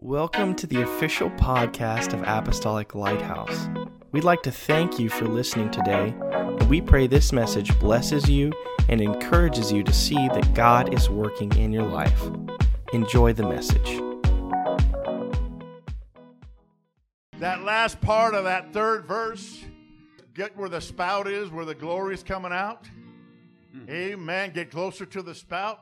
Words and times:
Welcome 0.00 0.54
to 0.54 0.66
the 0.68 0.82
official 0.82 1.28
podcast 1.30 2.12
of 2.12 2.22
Apostolic 2.22 2.94
Lighthouse. 2.94 3.68
We'd 4.12 4.22
like 4.22 4.42
to 4.42 4.52
thank 4.52 5.00
you 5.00 5.08
for 5.08 5.26
listening 5.26 5.72
today, 5.72 6.14
and 6.20 6.70
we 6.70 6.80
pray 6.80 7.08
this 7.08 7.32
message 7.32 7.76
blesses 7.80 8.30
you 8.30 8.52
and 8.88 9.00
encourages 9.00 9.72
you 9.72 9.82
to 9.82 9.92
see 9.92 10.14
that 10.14 10.54
God 10.54 10.94
is 10.94 11.10
working 11.10 11.52
in 11.56 11.72
your 11.72 11.82
life. 11.82 12.22
Enjoy 12.92 13.32
the 13.32 13.42
message. 13.42 14.00
That 17.40 17.64
last 17.64 18.00
part 18.00 18.34
of 18.34 18.44
that 18.44 18.72
third 18.72 19.04
verse, 19.04 19.64
get 20.32 20.56
where 20.56 20.68
the 20.68 20.80
spout 20.80 21.26
is, 21.26 21.50
where 21.50 21.64
the 21.64 21.74
glory 21.74 22.14
is 22.14 22.22
coming 22.22 22.52
out. 22.52 22.88
Amen. 23.90 24.52
Get 24.52 24.70
closer 24.70 25.06
to 25.06 25.22
the 25.22 25.34
spout. 25.34 25.80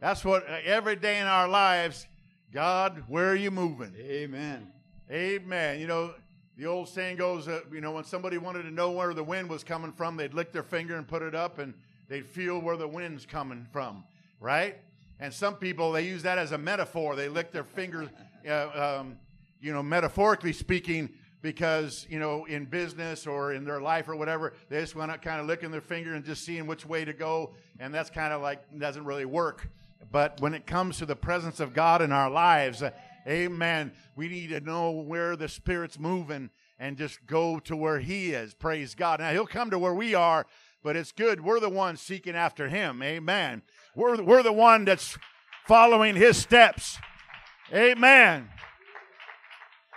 That's 0.00 0.24
what 0.24 0.50
uh, 0.50 0.56
every 0.64 0.96
day 0.96 1.20
in 1.20 1.28
our 1.28 1.46
lives, 1.46 2.08
God, 2.52 3.04
where 3.08 3.30
are 3.30 3.36
you 3.36 3.50
moving? 3.50 3.94
Amen. 3.98 4.70
Amen. 5.10 5.80
You 5.80 5.86
know, 5.86 6.12
the 6.58 6.66
old 6.66 6.86
saying 6.86 7.16
goes, 7.16 7.48
uh, 7.48 7.60
you 7.72 7.80
know, 7.80 7.92
when 7.92 8.04
somebody 8.04 8.36
wanted 8.36 8.64
to 8.64 8.70
know 8.70 8.90
where 8.90 9.14
the 9.14 9.24
wind 9.24 9.48
was 9.48 9.64
coming 9.64 9.90
from, 9.90 10.18
they'd 10.18 10.34
lick 10.34 10.52
their 10.52 10.62
finger 10.62 10.96
and 10.96 11.08
put 11.08 11.22
it 11.22 11.34
up 11.34 11.58
and 11.58 11.72
they'd 12.08 12.26
feel 12.26 12.58
where 12.58 12.76
the 12.76 12.86
wind's 12.86 13.24
coming 13.24 13.66
from, 13.72 14.04
right? 14.38 14.76
And 15.18 15.32
some 15.32 15.54
people, 15.54 15.92
they 15.92 16.02
use 16.02 16.22
that 16.24 16.36
as 16.36 16.52
a 16.52 16.58
metaphor. 16.58 17.16
They 17.16 17.30
lick 17.30 17.52
their 17.52 17.64
finger, 17.64 18.10
uh, 18.46 18.98
um, 19.00 19.16
you 19.62 19.72
know, 19.72 19.82
metaphorically 19.82 20.52
speaking, 20.52 21.08
because, 21.40 22.06
you 22.10 22.18
know, 22.18 22.44
in 22.44 22.66
business 22.66 23.26
or 23.26 23.54
in 23.54 23.64
their 23.64 23.80
life 23.80 24.08
or 24.08 24.14
whatever, 24.14 24.52
they 24.68 24.78
just 24.78 24.94
went 24.94 25.10
out 25.10 25.22
kind 25.22 25.40
of 25.40 25.46
licking 25.46 25.70
their 25.70 25.80
finger 25.80 26.12
and 26.12 26.24
just 26.24 26.44
seeing 26.44 26.66
which 26.66 26.84
way 26.84 27.06
to 27.06 27.14
go. 27.14 27.54
And 27.80 27.94
that's 27.94 28.10
kind 28.10 28.34
of 28.34 28.42
like, 28.42 28.60
doesn't 28.78 29.06
really 29.06 29.24
work. 29.24 29.68
But 30.12 30.40
when 30.42 30.52
it 30.52 30.66
comes 30.66 30.98
to 30.98 31.06
the 31.06 31.16
presence 31.16 31.58
of 31.58 31.72
God 31.72 32.02
in 32.02 32.12
our 32.12 32.28
lives, 32.28 32.82
uh, 32.82 32.90
amen, 33.26 33.92
we 34.14 34.28
need 34.28 34.50
to 34.50 34.60
know 34.60 34.90
where 34.90 35.36
the 35.36 35.48
Spirit's 35.48 35.98
moving 35.98 36.50
and 36.78 36.98
just 36.98 37.26
go 37.26 37.58
to 37.60 37.74
where 37.74 37.98
He 37.98 38.32
is. 38.32 38.52
Praise 38.52 38.94
God. 38.94 39.20
Now, 39.20 39.32
He'll 39.32 39.46
come 39.46 39.70
to 39.70 39.78
where 39.78 39.94
we 39.94 40.14
are, 40.14 40.46
but 40.84 40.96
it's 40.96 41.12
good. 41.12 41.40
We're 41.40 41.60
the 41.60 41.70
ones 41.70 42.02
seeking 42.02 42.36
after 42.36 42.68
Him. 42.68 43.02
Amen. 43.02 43.62
We're, 43.96 44.22
we're 44.22 44.42
the 44.42 44.52
one 44.52 44.84
that's 44.84 45.16
following 45.66 46.14
His 46.14 46.36
steps. 46.36 46.98
Amen. 47.72 48.50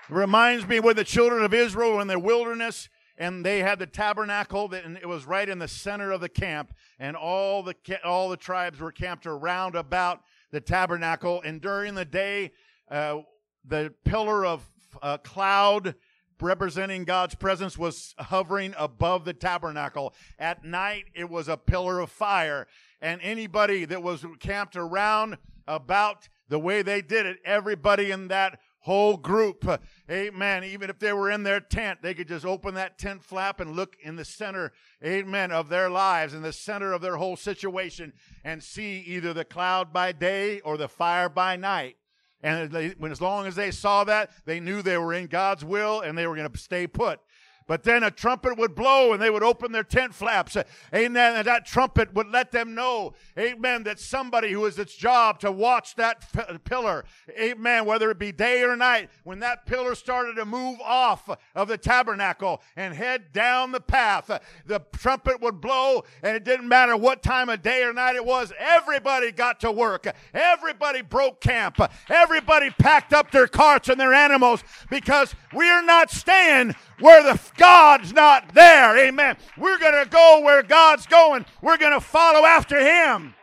It 0.10 0.14
reminds 0.16 0.66
me 0.66 0.80
when 0.80 0.96
the 0.96 1.04
children 1.04 1.44
of 1.44 1.54
Israel 1.54 1.96
were 1.96 2.02
in 2.02 2.08
the 2.08 2.18
wilderness 2.18 2.88
and 3.18 3.46
they 3.46 3.60
had 3.60 3.80
the 3.80 3.86
tabernacle 3.86 4.68
that, 4.70 4.84
and 4.84 4.98
it 4.98 5.08
was 5.08 5.26
right 5.26 5.48
in 5.48 5.60
the 5.60 5.68
center 5.68 6.12
of 6.12 6.22
the 6.22 6.30
camp 6.30 6.74
and 7.00 7.16
all 7.16 7.64
the 7.64 7.76
all 8.04 8.30
the 8.30 8.38
tribes 8.38 8.80
were 8.80 8.92
camped 8.92 9.26
around 9.26 9.76
about 9.76 10.22
the 10.52 10.62
tabernacle. 10.62 11.42
And 11.44 11.62
during 11.62 11.96
the 11.96 12.06
day 12.06 12.52
uh, 12.90 13.20
the 13.66 13.94
pillar 14.04 14.46
of 14.46 14.70
uh, 15.02 15.18
cloud 15.18 15.96
representing 16.42 17.06
God's 17.06 17.36
presence 17.36 17.78
was 17.78 18.14
hovering 18.20 18.74
above 18.78 19.24
the 19.24 19.34
tabernacle. 19.34 20.14
At 20.38 20.66
night 20.66 21.06
it 21.14 21.30
was 21.30 21.48
a 21.48 21.58
pillar 21.58 22.00
of 22.00 22.12
fire 22.12 22.68
and 23.02 23.22
anybody 23.22 23.86
that 23.86 24.04
was 24.04 24.26
camped 24.40 24.76
around 24.76 25.38
about 25.68 26.28
the 26.50 26.60
way 26.60 26.82
they 26.82 27.02
did 27.02 27.26
it 27.26 27.38
everybody 27.44 28.12
in 28.12 28.28
that 28.28 28.60
whole 28.86 29.18
group. 29.18 29.68
Amen. 30.10 30.64
Even 30.64 30.92
if 30.92 31.00
they 31.00 31.12
were 31.12 31.32
in 31.32 31.42
their 31.42 31.60
tent, 31.60 32.04
they 32.04 32.14
could 32.14 32.28
just 32.28 32.46
open 32.46 32.76
that 32.76 33.00
tent 33.00 33.24
flap 33.24 33.60
and 33.60 33.76
look 33.76 33.98
in 34.04 34.16
the 34.16 34.24
center, 34.24 34.72
amen, 35.04 35.52
of 35.52 35.70
their 35.70 35.90
lives, 35.90 36.36
in 36.36 36.44
the 36.44 36.54
center 36.54 36.94
of 36.94 37.02
their 37.02 37.18
whole 37.18 37.36
situation, 37.36 38.14
and 38.44 38.62
see 38.62 39.00
either 39.08 39.34
the 39.34 39.44
cloud 39.44 39.92
by 39.92 40.12
day 40.12 40.60
or 40.60 40.78
the 40.78 40.88
fire 40.88 41.30
by 41.30 41.56
night. 41.56 41.98
And 42.44 42.70
they, 42.72 42.90
when, 42.90 43.12
as 43.12 43.22
long 43.22 43.48
as 43.48 43.56
they 43.56 43.72
saw 43.72 44.04
that, 44.04 44.30
they 44.46 44.60
knew 44.60 44.84
they 44.84 45.00
were 45.00 45.14
in 45.14 45.26
God's 45.26 45.66
will 45.66 46.02
and 46.02 46.16
they 46.16 46.28
were 46.28 46.36
going 46.36 46.48
to 46.48 46.58
stay 46.60 46.86
put. 46.86 47.20
But 47.68 47.84
then 47.84 48.04
a 48.04 48.12
trumpet 48.12 48.58
would 48.58 48.76
blow 48.76 49.14
and 49.14 49.22
they 49.22 49.30
would 49.30 49.44
open 49.44 49.72
their 49.72 49.84
tent 49.84 50.14
flaps. 50.14 50.56
Amen. 50.94 51.36
And 51.36 51.48
that 51.48 51.66
trumpet 51.66 52.14
would 52.14 52.28
let 52.28 52.52
them 52.52 52.76
know, 52.76 53.14
amen, 53.38 53.84
that 53.84 54.00
somebody 54.00 54.52
who 54.52 54.66
is 54.66 54.78
its 54.78 54.96
job 54.96 55.40
to 55.40 55.52
watch 55.52 55.96
that 55.96 56.24
f- 56.36 56.64
pillar, 56.64 57.06
amen, 57.40 57.86
whether 57.86 58.12
it 58.12 58.20
be 58.20 58.32
day 58.32 58.62
or 58.62 58.76
night, 58.76 59.10
when 59.24 59.40
that 59.40 59.66
pillar 59.66 59.96
started 59.96 60.36
to 60.36 60.46
move 60.46 60.80
off 60.82 61.28
of 61.56 61.68
the 61.68 61.78
tabernacle 61.78 62.62
and 62.76 62.94
head 62.94 63.32
down 63.34 63.72
the 63.72 63.80
path, 63.80 64.30
the 64.66 64.82
trumpet 64.96 65.42
would 65.42 65.60
blow 65.60 66.04
and 66.22 66.36
it 66.36 66.44
didn't 66.44 66.68
matter 66.68 66.96
what 66.96 67.24
time 67.24 67.50
of 67.50 67.62
day 67.62 67.84
or 67.84 67.94
night 67.94 68.16
it 68.16 68.26
was. 68.26 68.54
Everybody 68.60 69.32
got 69.32 69.60
to 69.62 69.72
work. 69.72 70.08
Everybody 70.34 71.02
broke 71.02 71.42
camp. 71.42 71.80
Everybody 72.10 72.70
packed 72.70 73.14
up 73.14 73.32
their 73.32 73.48
carts 73.48 73.90
and 73.90 74.00
their 74.00 74.14
animals 74.14 74.64
because 74.90 75.34
we 75.54 75.70
are 75.70 75.84
not 75.84 76.12
staying 76.12 76.76
where 77.00 77.24
the 77.24 77.40
God's 77.58 78.14
not 78.14 78.54
there. 78.54 78.98
Amen. 78.98 79.38
We're 79.58 79.78
going 79.78 80.04
to 80.04 80.10
go 80.10 80.42
where 80.44 80.64
God's 80.64 81.06
going. 81.06 81.46
We're 81.62 81.78
going 81.78 81.94
to 81.94 82.02
follow 82.02 82.46
after 82.46 82.80
him. 82.80 83.34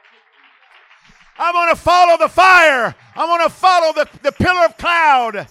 I'm 1.39 1.55
going 1.55 1.71
to 1.71 1.81
follow 1.81 2.19
the 2.19 2.29
fire. 2.29 2.95
I'm 3.17 3.29
going 3.29 3.49
to 3.49 3.55
follow 3.55 3.93
the, 3.93 4.09
the 4.23 4.33
pillar 4.33 4.67
of 4.67 4.77
cloud. 4.77 5.49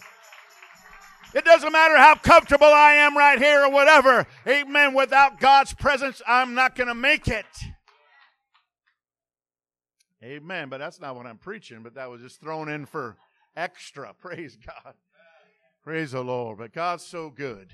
It 1.34 1.46
doesn't 1.46 1.72
matter 1.72 1.98
how 1.98 2.16
comfortable 2.16 2.68
I 2.68 2.94
am 2.94 3.18
right 3.18 3.40
here 3.40 3.66
or 3.66 3.72
whatever. 3.72 4.28
Amen. 4.48 4.94
Without 4.94 5.40
God's 5.40 5.74
presence, 5.74 6.22
I'm 6.28 6.54
not 6.54 6.76
going 6.76 6.88
to 6.88 6.96
make 6.96 7.28
it. 7.28 7.46
Amen. 10.24 10.70
But 10.70 10.80
that's 10.80 11.00
not 11.00 11.16
what 11.16 11.26
I'm 11.26 11.38
preaching, 11.38 11.84
but 11.84 11.96
that 11.96 12.10
was 12.10 12.22
just 12.22 12.42
thrown 12.42 12.70
in 12.70 12.86
for 12.86 13.18
extra. 13.56 14.14
Praise 14.20 14.58
God. 14.58 14.94
Praise 15.84 16.12
the 16.12 16.24
Lord. 16.24 16.58
But 16.58 16.74
God's 16.74 17.06
so 17.06 17.30
good. 17.30 17.72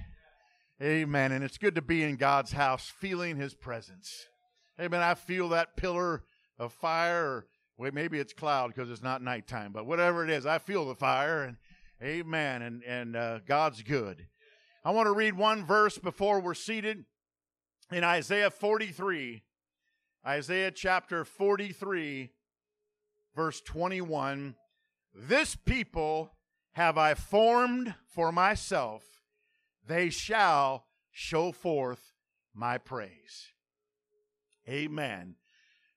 Amen. 0.81 1.31
And 1.31 1.43
it's 1.43 1.57
good 1.57 1.75
to 1.75 1.81
be 1.81 2.03
in 2.03 2.17
God's 2.17 2.51
house, 2.51 2.87
feeling 2.87 3.37
His 3.37 3.55
presence. 3.55 4.27
Amen. 4.79 5.01
I 5.01 5.15
feel 5.15 5.49
that 5.49 5.75
pillar 5.75 6.23
of 6.59 6.71
fire, 6.71 7.47
or 7.77 7.91
maybe 7.91 8.19
it's 8.19 8.33
cloud 8.33 8.73
because 8.73 8.91
it's 8.91 9.01
not 9.01 9.23
nighttime, 9.23 9.71
but 9.71 9.87
whatever 9.87 10.23
it 10.23 10.29
is, 10.29 10.45
I 10.45 10.59
feel 10.59 10.85
the 10.85 10.95
fire. 10.95 11.43
And 11.43 11.57
Amen. 12.01 12.61
And 12.61 12.83
and 12.83 13.15
uh, 13.15 13.39
God's 13.47 13.81
good. 13.81 14.27
I 14.85 14.91
want 14.91 15.07
to 15.07 15.13
read 15.13 15.35
one 15.35 15.65
verse 15.65 15.97
before 15.97 16.39
we're 16.39 16.53
seated 16.53 17.05
in 17.91 18.03
Isaiah 18.03 18.51
43. 18.51 19.43
Isaiah 20.25 20.71
chapter 20.71 21.25
43, 21.25 22.29
verse 23.35 23.61
21. 23.61 24.55
This 25.15 25.55
people 25.55 26.33
have 26.73 26.97
I 26.97 27.15
formed 27.15 27.95
for 28.05 28.31
myself 28.31 29.16
they 29.87 30.09
shall 30.09 30.85
show 31.11 31.51
forth 31.51 32.13
my 32.53 32.77
praise. 32.77 33.51
Amen. 34.67 35.35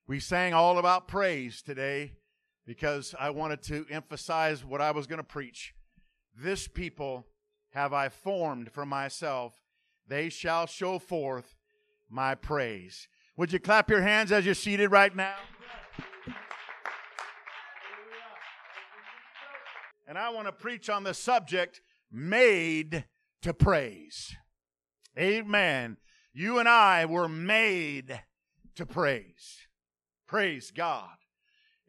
We 0.07 0.19
sang 0.19 0.53
all 0.53 0.77
about 0.77 1.07
praise 1.07 1.61
today 1.61 2.13
because 2.65 3.13
I 3.19 3.29
wanted 3.31 3.61
to 3.63 3.85
emphasize 3.89 4.63
what 4.63 4.81
I 4.81 4.91
was 4.91 5.07
going 5.07 5.17
to 5.17 5.23
preach. 5.23 5.73
This 6.35 6.67
people 6.67 7.27
have 7.71 7.93
I 7.93 8.09
formed 8.09 8.71
for 8.71 8.85
myself. 8.85 9.61
They 10.07 10.29
shall 10.29 10.65
show 10.67 10.99
forth 10.99 11.55
my 12.09 12.35
praise. 12.35 13.07
Would 13.37 13.51
you 13.51 13.59
clap 13.59 13.89
your 13.89 14.01
hands 14.01 14.31
as 14.31 14.45
you're 14.45 14.53
seated 14.53 14.91
right 14.91 15.15
now? 15.15 15.35
And 20.07 20.17
I 20.17 20.29
want 20.29 20.47
to 20.47 20.51
preach 20.51 20.89
on 20.89 21.03
the 21.03 21.13
subject 21.13 21.81
made 22.11 23.05
to 23.41 23.53
praise. 23.53 24.35
Amen. 25.17 25.97
You 26.33 26.59
and 26.59 26.69
I 26.69 27.05
were 27.05 27.27
made 27.27 28.21
to 28.75 28.85
praise. 28.85 29.67
Praise 30.27 30.71
God. 30.71 31.17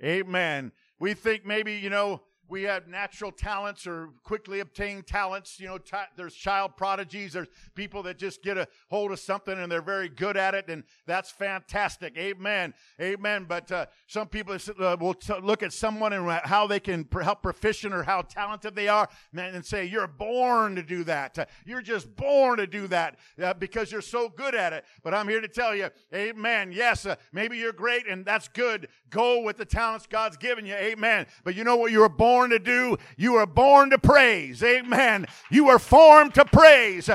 Amen. 0.02 0.72
We 0.98 1.14
think 1.14 1.46
maybe, 1.46 1.74
you 1.74 1.90
know, 1.90 2.22
we 2.52 2.64
have 2.64 2.86
natural 2.86 3.32
talents 3.32 3.86
or 3.86 4.10
quickly 4.24 4.60
obtained 4.60 5.06
talents. 5.06 5.58
You 5.58 5.68
know, 5.68 5.78
t- 5.78 5.96
there's 6.18 6.34
child 6.34 6.76
prodigies. 6.76 7.32
There's 7.32 7.48
people 7.74 8.02
that 8.02 8.18
just 8.18 8.42
get 8.42 8.58
a 8.58 8.68
hold 8.90 9.10
of 9.10 9.18
something 9.18 9.58
and 9.58 9.72
they're 9.72 9.80
very 9.80 10.10
good 10.10 10.36
at 10.36 10.54
it, 10.54 10.68
and 10.68 10.84
that's 11.06 11.30
fantastic. 11.30 12.14
Amen. 12.18 12.74
Amen. 13.00 13.46
But 13.48 13.72
uh, 13.72 13.86
some 14.06 14.28
people 14.28 14.58
uh, 14.78 14.96
will 15.00 15.14
t- 15.14 15.32
look 15.42 15.62
at 15.62 15.72
someone 15.72 16.12
and 16.12 16.30
how 16.44 16.66
they 16.66 16.78
can 16.78 17.04
pr- 17.04 17.22
how 17.22 17.34
proficient 17.34 17.94
or 17.94 18.02
how 18.02 18.20
talented 18.20 18.74
they 18.74 18.86
are, 18.86 19.08
and 19.34 19.64
say, 19.64 19.86
"You're 19.86 20.06
born 20.06 20.76
to 20.76 20.82
do 20.82 21.04
that. 21.04 21.38
Uh, 21.38 21.46
you're 21.64 21.80
just 21.80 22.14
born 22.14 22.58
to 22.58 22.66
do 22.66 22.86
that 22.88 23.16
uh, 23.42 23.54
because 23.54 23.90
you're 23.90 24.02
so 24.02 24.28
good 24.28 24.54
at 24.54 24.74
it." 24.74 24.84
But 25.02 25.14
I'm 25.14 25.26
here 25.26 25.40
to 25.40 25.48
tell 25.48 25.74
you, 25.74 25.88
Amen. 26.14 26.70
Yes, 26.70 27.06
uh, 27.06 27.16
maybe 27.32 27.56
you're 27.56 27.72
great, 27.72 28.06
and 28.06 28.26
that's 28.26 28.48
good. 28.48 28.88
Go 29.08 29.40
with 29.40 29.56
the 29.56 29.64
talents 29.64 30.06
God's 30.06 30.36
given 30.36 30.66
you. 30.66 30.74
Amen. 30.74 31.26
But 31.44 31.54
you 31.54 31.64
know 31.64 31.76
what 31.76 31.92
you 31.92 32.00
were 32.00 32.10
born 32.10 32.41
to 32.50 32.58
do? 32.58 32.96
You 33.16 33.34
were 33.34 33.46
born 33.46 33.90
to 33.90 33.98
praise. 33.98 34.62
Amen. 34.62 35.26
You 35.50 35.66
were 35.66 35.78
formed 35.78 36.34
to 36.34 36.44
praise. 36.44 37.08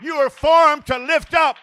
You 0.00 0.18
were 0.18 0.30
formed 0.30 0.86
to 0.86 0.98
lift 0.98 1.34
up 1.34 1.56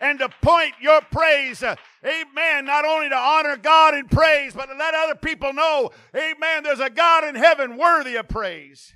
and 0.00 0.18
to 0.18 0.28
point 0.40 0.74
your 0.80 1.00
praise. 1.10 1.62
Amen. 1.62 2.64
Not 2.64 2.84
only 2.84 3.08
to 3.08 3.16
honor 3.16 3.56
God 3.56 3.94
in 3.94 4.06
praise, 4.08 4.54
but 4.54 4.66
to 4.66 4.74
let 4.74 4.94
other 4.94 5.14
people 5.14 5.52
know, 5.52 5.90
Amen, 6.14 6.62
there's 6.62 6.80
a 6.80 6.90
God 6.90 7.24
in 7.24 7.34
heaven 7.34 7.76
worthy 7.76 8.16
of 8.16 8.28
praise. 8.28 8.94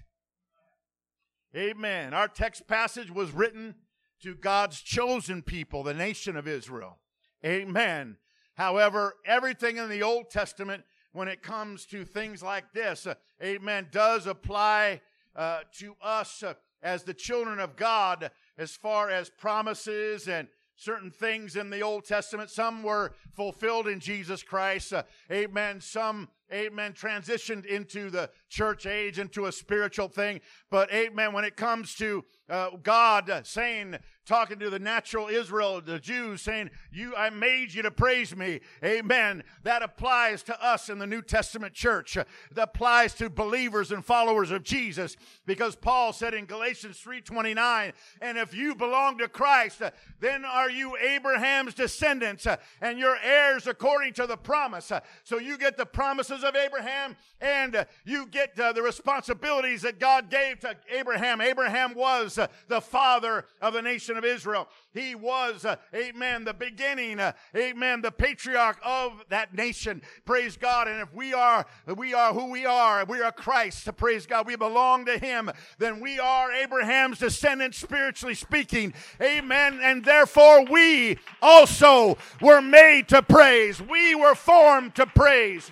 Amen. 1.56 2.14
Our 2.14 2.28
text 2.28 2.66
passage 2.66 3.10
was 3.10 3.30
written 3.30 3.76
to 4.22 4.34
God's 4.34 4.80
chosen 4.80 5.42
people, 5.42 5.82
the 5.82 5.94
nation 5.94 6.36
of 6.36 6.48
Israel. 6.48 6.98
Amen. 7.44 8.16
However, 8.54 9.14
everything 9.26 9.76
in 9.76 9.88
the 9.88 10.02
Old 10.02 10.30
Testament, 10.30 10.84
when 11.14 11.28
it 11.28 11.42
comes 11.42 11.86
to 11.86 12.04
things 12.04 12.42
like 12.42 12.72
this, 12.74 13.06
uh, 13.06 13.14
amen, 13.42 13.86
does 13.90 14.26
apply 14.26 15.00
uh, 15.34 15.60
to 15.78 15.94
us 16.02 16.42
uh, 16.42 16.54
as 16.82 17.04
the 17.04 17.14
children 17.14 17.60
of 17.60 17.76
God 17.76 18.30
as 18.58 18.76
far 18.76 19.08
as 19.10 19.30
promises 19.30 20.28
and 20.28 20.48
certain 20.76 21.12
things 21.12 21.54
in 21.54 21.70
the 21.70 21.80
Old 21.80 22.04
Testament. 22.04 22.50
Some 22.50 22.82
were 22.82 23.12
fulfilled 23.32 23.86
in 23.86 24.00
Jesus 24.00 24.42
Christ. 24.42 24.92
Uh, 24.92 25.04
amen. 25.30 25.80
Some 25.80 26.28
amen, 26.52 26.92
transitioned 26.92 27.64
into 27.66 28.10
the 28.10 28.30
church 28.48 28.86
age, 28.86 29.18
into 29.18 29.46
a 29.46 29.52
spiritual 29.52 30.08
thing. 30.08 30.40
But, 30.70 30.92
amen, 30.92 31.32
when 31.32 31.44
it 31.44 31.56
comes 31.56 31.94
to 31.96 32.24
uh, 32.48 32.70
God 32.82 33.42
saying, 33.44 33.96
talking 34.26 34.58
to 34.58 34.70
the 34.70 34.78
natural 34.78 35.28
Israel, 35.28 35.80
the 35.80 35.98
Jews, 35.98 36.42
saying, 36.42 36.70
"You, 36.90 37.14
I 37.16 37.30
made 37.30 37.74
you 37.74 37.82
to 37.82 37.90
praise 37.90 38.34
me." 38.34 38.60
Amen. 38.82 39.44
That 39.62 39.82
applies 39.82 40.42
to 40.44 40.64
us 40.64 40.88
in 40.88 40.98
the 40.98 41.06
New 41.06 41.22
Testament 41.22 41.74
church. 41.74 42.14
That 42.14 42.62
applies 42.62 43.14
to 43.14 43.28
believers 43.28 43.92
and 43.92 44.04
followers 44.04 44.50
of 44.50 44.62
Jesus, 44.62 45.16
because 45.46 45.76
Paul 45.76 46.12
said 46.12 46.34
in 46.34 46.46
Galatians 46.46 46.98
three 46.98 47.20
twenty 47.20 47.54
nine, 47.54 47.92
"And 48.20 48.38
if 48.38 48.54
you 48.54 48.74
belong 48.74 49.18
to 49.18 49.28
Christ, 49.28 49.82
then 50.20 50.44
are 50.44 50.70
you 50.70 50.96
Abraham's 50.96 51.74
descendants 51.74 52.46
and 52.80 52.98
your 52.98 53.16
heirs 53.22 53.66
according 53.66 54.14
to 54.14 54.26
the 54.26 54.36
promise." 54.36 54.90
So 55.24 55.38
you 55.38 55.58
get 55.58 55.76
the 55.76 55.86
promises 55.86 56.44
of 56.44 56.56
Abraham, 56.56 57.16
and 57.40 57.86
you 58.04 58.26
get 58.26 58.58
uh, 58.58 58.72
the 58.72 58.82
responsibilities 58.82 59.82
that 59.82 59.98
God 59.98 60.30
gave 60.30 60.60
to 60.60 60.76
Abraham. 60.90 61.40
Abraham 61.40 61.94
was 61.94 62.38
uh, 62.38 62.46
the 62.68 62.80
father 62.80 63.44
of 63.60 63.74
the 63.74 63.82
nation 63.82 64.13
nation 64.14 64.30
of 64.30 64.36
Israel. 64.36 64.68
He 64.92 65.14
was, 65.14 65.64
uh, 65.64 65.76
amen, 65.94 66.44
the 66.44 66.54
beginning, 66.54 67.20
uh, 67.20 67.32
amen, 67.56 68.02
the 68.02 68.10
patriarch 68.10 68.78
of 68.84 69.24
that 69.28 69.54
nation. 69.54 70.02
Praise 70.24 70.56
God. 70.56 70.88
And 70.88 71.00
if 71.00 71.12
we 71.12 71.34
are, 71.34 71.66
we 71.96 72.14
are 72.14 72.32
who 72.32 72.50
we 72.50 72.66
are, 72.66 73.04
we 73.04 73.20
are 73.20 73.32
Christ, 73.32 73.88
praise 73.96 74.26
God, 74.26 74.46
we 74.46 74.56
belong 74.56 75.06
to 75.06 75.18
Him, 75.18 75.50
then 75.78 76.00
we 76.00 76.18
are 76.18 76.52
Abraham's 76.52 77.18
descendants, 77.18 77.78
spiritually 77.78 78.34
speaking. 78.34 78.94
Amen. 79.20 79.80
And 79.82 80.04
therefore 80.04 80.64
we 80.64 81.18
also 81.42 82.16
were 82.40 82.62
made 82.62 83.08
to 83.08 83.22
praise. 83.22 83.80
We 83.80 84.14
were 84.14 84.34
formed 84.34 84.94
to 84.96 85.06
praise. 85.06 85.70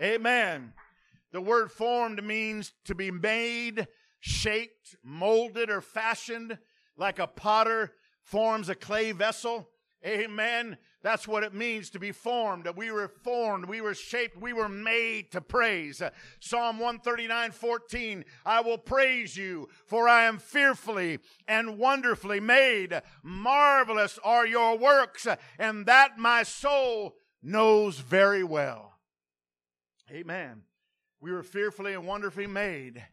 Amen. 0.00 0.72
The 1.32 1.40
word 1.40 1.72
formed 1.72 2.22
means 2.22 2.72
to 2.84 2.94
be 2.94 3.10
made, 3.10 3.88
shaped, 4.20 4.96
molded, 5.02 5.70
or 5.70 5.80
fashioned 5.80 6.58
like 6.96 7.18
a 7.18 7.26
potter 7.26 7.92
forms 8.22 8.68
a 8.68 8.74
clay 8.74 9.12
vessel. 9.12 9.68
Amen. 10.04 10.76
That's 11.02 11.26
what 11.26 11.42
it 11.42 11.54
means 11.54 11.90
to 11.90 11.98
be 11.98 12.12
formed. 12.12 12.68
We 12.76 12.90
were 12.90 13.08
formed. 13.08 13.66
We 13.66 13.80
were 13.80 13.94
shaped. 13.94 14.36
We 14.36 14.52
were 14.52 14.68
made 14.68 15.32
to 15.32 15.40
praise. 15.40 16.02
Psalm 16.40 16.78
139, 16.78 17.50
14. 17.50 18.24
I 18.44 18.60
will 18.60 18.78
praise 18.78 19.36
you, 19.36 19.68
for 19.86 20.08
I 20.08 20.24
am 20.24 20.38
fearfully 20.38 21.18
and 21.48 21.78
wonderfully 21.78 22.40
made. 22.40 23.00
Marvelous 23.22 24.18
are 24.22 24.46
your 24.46 24.76
works, 24.78 25.26
and 25.58 25.86
that 25.86 26.18
my 26.18 26.42
soul 26.42 27.16
knows 27.42 27.98
very 27.98 28.44
well. 28.44 28.94
Amen. 30.10 30.62
We 31.20 31.32
were 31.32 31.42
fearfully 31.42 31.94
and 31.94 32.06
wonderfully 32.06 32.46
made. 32.46 33.04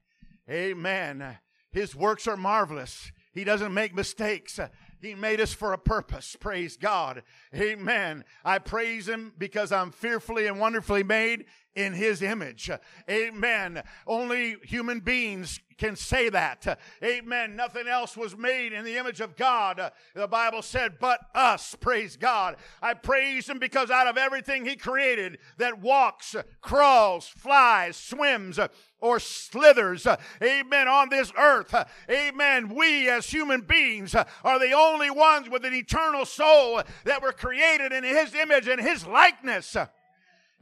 Amen. 0.50 1.38
His 1.72 1.96
works 1.96 2.28
are 2.28 2.38
marvelous. 2.38 3.12
He 3.34 3.44
doesn't 3.44 3.74
make 3.74 3.96
mistakes. 3.96 4.60
He 5.02 5.16
made 5.16 5.42
us 5.42 5.54
for 5.54 5.74
a 5.74 5.78
purpose. 5.78 6.38
Praise 6.40 6.78
God. 6.78 7.24
Amen. 7.54 8.24
I 8.46 8.60
praise 8.60 9.08
Him 9.08 9.34
because 9.38 9.72
I'm 9.72 9.92
fearfully 9.92 10.48
and 10.48 10.60
wonderfully 10.60 11.04
made 11.04 11.46
in 11.75 11.94
His 11.94 12.22
image. 12.22 12.70
Amen. 13.10 13.84
Only 14.06 14.58
human 14.64 15.00
beings 15.00 15.60
can 15.78 15.96
say 15.96 16.30
that. 16.30 16.80
Amen. 17.04 17.56
Nothing 17.56 17.88
else 17.88 18.16
was 18.16 18.38
made 18.38 18.74
in 18.74 18.86
the 18.86 18.98
image 18.98 19.20
of 19.22 19.36
God. 19.36 19.92
The 20.14 20.28
Bible 20.28 20.62
said, 20.62 20.94
but 21.00 21.20
us. 21.34 21.75
Praise 21.80 22.16
God. 22.16 22.58
I 22.81 22.94
praise 22.94 23.48
Him 23.48 23.60
because 23.60 23.90
out 23.90 24.08
of 24.08 24.18
everything 24.18 24.66
He 24.66 24.75
created 24.75 25.40
that 25.58 25.81
walks, 25.81 26.36
crawls, 26.62 27.28
flies, 27.28 27.98
swims, 27.98 28.60
or 29.00 29.20
slithers, 29.20 30.08
amen, 30.42 30.88
on 30.88 31.10
this 31.10 31.34
earth, 31.38 31.75
amen, 32.10 32.74
we 32.74 33.10
as 33.10 33.25
human 33.25 33.62
beings 33.62 34.16
are 34.16 34.60
the 34.60 34.72
only 34.72 35.10
ones 35.10 35.50
with 35.50 35.66
an 35.66 35.74
eternal 35.74 36.25
soul 36.25 36.81
that 37.04 37.22
were 37.22 37.34
created 37.34 37.92
in 37.92 38.04
His 38.04 38.34
image 38.34 38.68
and 38.68 38.80
His 38.80 39.06
likeness. 39.06 39.75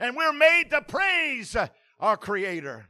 And 0.01 0.17
we're 0.17 0.33
made 0.33 0.71
to 0.71 0.81
praise 0.81 1.55
our 1.99 2.17
Creator. 2.17 2.87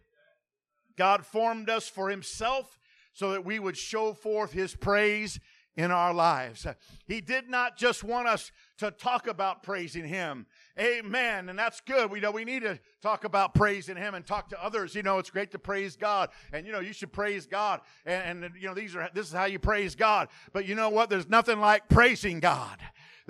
God 0.97 1.25
formed 1.25 1.69
us 1.69 1.89
for 1.89 2.09
Himself 2.09 2.79
so 3.11 3.31
that 3.31 3.43
we 3.43 3.59
would 3.59 3.75
show 3.75 4.13
forth 4.13 4.53
His 4.53 4.77
praise 4.77 5.37
in 5.75 5.91
our 5.91 6.13
lives. 6.13 6.65
He 7.07 7.19
did 7.19 7.49
not 7.49 7.77
just 7.77 8.01
want 8.05 8.29
us 8.29 8.53
to 8.77 8.91
talk 8.91 9.27
about 9.27 9.61
praising 9.61 10.05
Him. 10.05 10.45
Amen. 10.79 11.49
And 11.49 11.59
that's 11.59 11.81
good. 11.81 12.09
We 12.09 12.21
know 12.21 12.31
we 12.31 12.45
need 12.45 12.61
to 12.61 12.79
talk 13.01 13.25
about 13.25 13.53
praising 13.53 13.97
Him 13.97 14.15
and 14.15 14.25
talk 14.25 14.47
to 14.49 14.63
others. 14.63 14.95
You 14.95 15.03
know, 15.03 15.17
it's 15.17 15.29
great 15.29 15.51
to 15.51 15.59
praise 15.59 15.97
God. 15.97 16.29
And 16.53 16.65
you 16.65 16.71
know, 16.71 16.79
you 16.79 16.93
should 16.93 17.11
praise 17.11 17.45
God. 17.45 17.81
And, 18.05 18.45
and 18.45 18.55
you 18.55 18.69
know, 18.69 18.73
these 18.73 18.95
are 18.95 19.09
this 19.13 19.27
is 19.27 19.33
how 19.33 19.45
you 19.45 19.59
praise 19.59 19.95
God. 19.95 20.29
But 20.53 20.65
you 20.65 20.75
know 20.75 20.87
what? 20.87 21.09
There's 21.09 21.29
nothing 21.29 21.59
like 21.59 21.89
praising 21.89 22.39
God. 22.39 22.77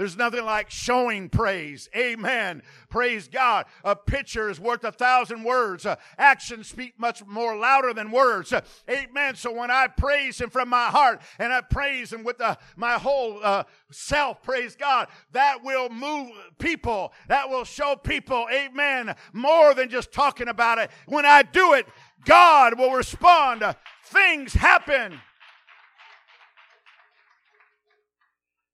There's 0.02 0.18
nothing 0.18 0.46
like 0.46 0.72
showing 0.72 1.30
praise. 1.30 1.88
Amen. 1.96 2.64
Praise 2.90 3.28
God. 3.28 3.68
A 3.84 3.96
picture 3.96 4.50
is 4.50 4.60
worth 4.60 4.84
a 4.84 4.92
thousand 4.92 5.44
words. 5.44 5.86
Uh, 5.86 5.96
actions 6.18 6.70
speak 6.70 7.00
much 7.00 7.24
more 7.28 7.56
louder 7.56 7.94
than 7.94 8.10
words. 8.10 8.52
Uh, 8.52 8.62
amen. 8.90 9.36
So 9.36 9.54
when 9.54 9.70
I 9.70 9.86
praise 9.86 10.42
Him 10.42 10.50
from 10.50 10.70
my 10.70 10.86
heart 10.86 11.22
and 11.38 11.54
I 11.54 11.62
praise 11.62 12.12
Him 12.12 12.24
with 12.24 12.42
my 12.76 12.94
whole 12.94 13.42
uh, 13.44 13.66
self, 13.92 14.42
praise 14.42 14.76
God, 14.76 15.08
that 15.34 15.64
will 15.64 15.90
move 15.90 16.32
people. 16.58 17.14
That 17.28 17.48
will 17.48 17.64
show 17.64 17.96
people, 17.96 18.48
amen, 18.52 19.14
more 19.34 19.76
than 19.76 19.88
just 19.88 20.12
talking 20.12 20.48
about 20.48 20.80
it. 20.80 20.90
When 21.06 21.28
I 21.28 21.44
do 21.44 21.74
it, 21.74 21.86
God 22.26 22.80
will 22.80 22.94
respond. 22.94 23.64
Things 24.06 24.54
happen. 24.54 25.20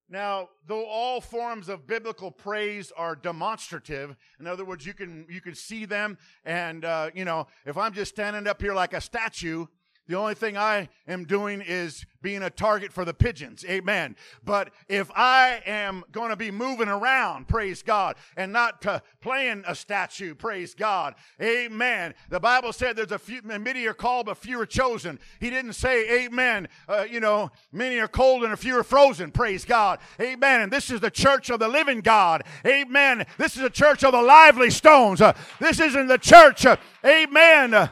Now, 0.10 0.50
though 0.66 0.86
all 0.86 1.20
forms 1.20 1.68
of 1.68 1.86
biblical 1.86 2.32
praise 2.32 2.94
are 2.96 3.14
demonstrative, 3.14 4.16
in 4.40 4.48
other 4.48 4.64
words, 4.64 4.86
you 4.86 4.94
can 4.94 5.26
you 5.30 5.42
can 5.42 5.54
see 5.54 5.84
them, 5.84 6.18
and 6.46 6.86
uh, 6.86 7.10
you 7.14 7.26
know, 7.26 7.48
if 7.66 7.78
I'm 7.78 7.94
just 7.94 8.14
standing 8.14 8.48
up 8.48 8.62
here 8.62 8.74
like 8.74 8.94
a 8.94 9.02
statue, 9.02 9.66
the 10.08 10.16
only 10.16 10.36
thing 10.36 10.58
I 10.58 10.90
am 11.08 11.26
doing 11.26 11.62
is 11.62 12.06
being 12.22 12.44
a 12.44 12.50
target 12.50 12.92
for 12.92 13.06
the 13.06 13.14
pigeons. 13.14 13.64
Amen. 13.66 14.16
But 14.44 14.72
if 14.88 15.12
I 15.16 15.62
am 15.66 16.04
going 16.12 16.30
to 16.30 16.36
be 16.36 16.50
moving 16.50 16.88
around, 16.88 17.48
praise 17.48 17.84
God, 17.84 18.16
and 18.36 18.52
not 18.52 18.86
uh, 18.86 19.00
playing 19.22 19.64
a 19.68 19.76
statue, 19.76 20.34
praise 20.34 20.74
God. 20.74 21.16
Amen. 21.42 22.14
The 22.30 22.40
Bible 22.40 22.74
said 22.74 22.96
there's 22.96 23.12
a 23.12 23.20
few, 23.20 23.42
many 23.44 23.86
are 23.86 23.94
called, 23.94 24.28
but 24.28 24.38
few 24.38 24.60
are 24.62 24.66
chosen. 24.66 25.20
He 25.40 25.50
didn't 25.50 25.74
say, 25.74 26.26
Amen. 26.26 26.70
Uh, 26.88 27.06
you 27.10 27.20
know, 27.20 27.52
many 27.72 28.00
are 28.00 28.08
cold 28.08 28.44
and 28.44 28.54
a 28.54 28.58
few 28.58 28.78
are 28.78 28.84
frozen. 28.84 29.32
Praise 29.32 29.66
God. 29.66 30.00
Amen. 30.20 30.62
And 30.62 30.72
this 30.72 30.90
is 30.90 31.02
the 31.02 31.12
church 31.12 31.50
of 31.50 31.60
the 31.60 31.68
living 31.68 32.02
God. 32.02 32.44
Amen. 32.66 33.26
This 33.38 33.56
is 33.56 33.62
the 33.62 33.70
church 33.70 34.04
of 34.04 34.14
the 34.14 34.22
lively 34.22 34.70
stones. 34.70 35.22
Uh, 35.22 35.34
this 35.60 35.80
isn't 35.80 36.08
the 36.08 36.18
church. 36.18 36.66
Uh, 36.66 36.78
amen 37.06 37.90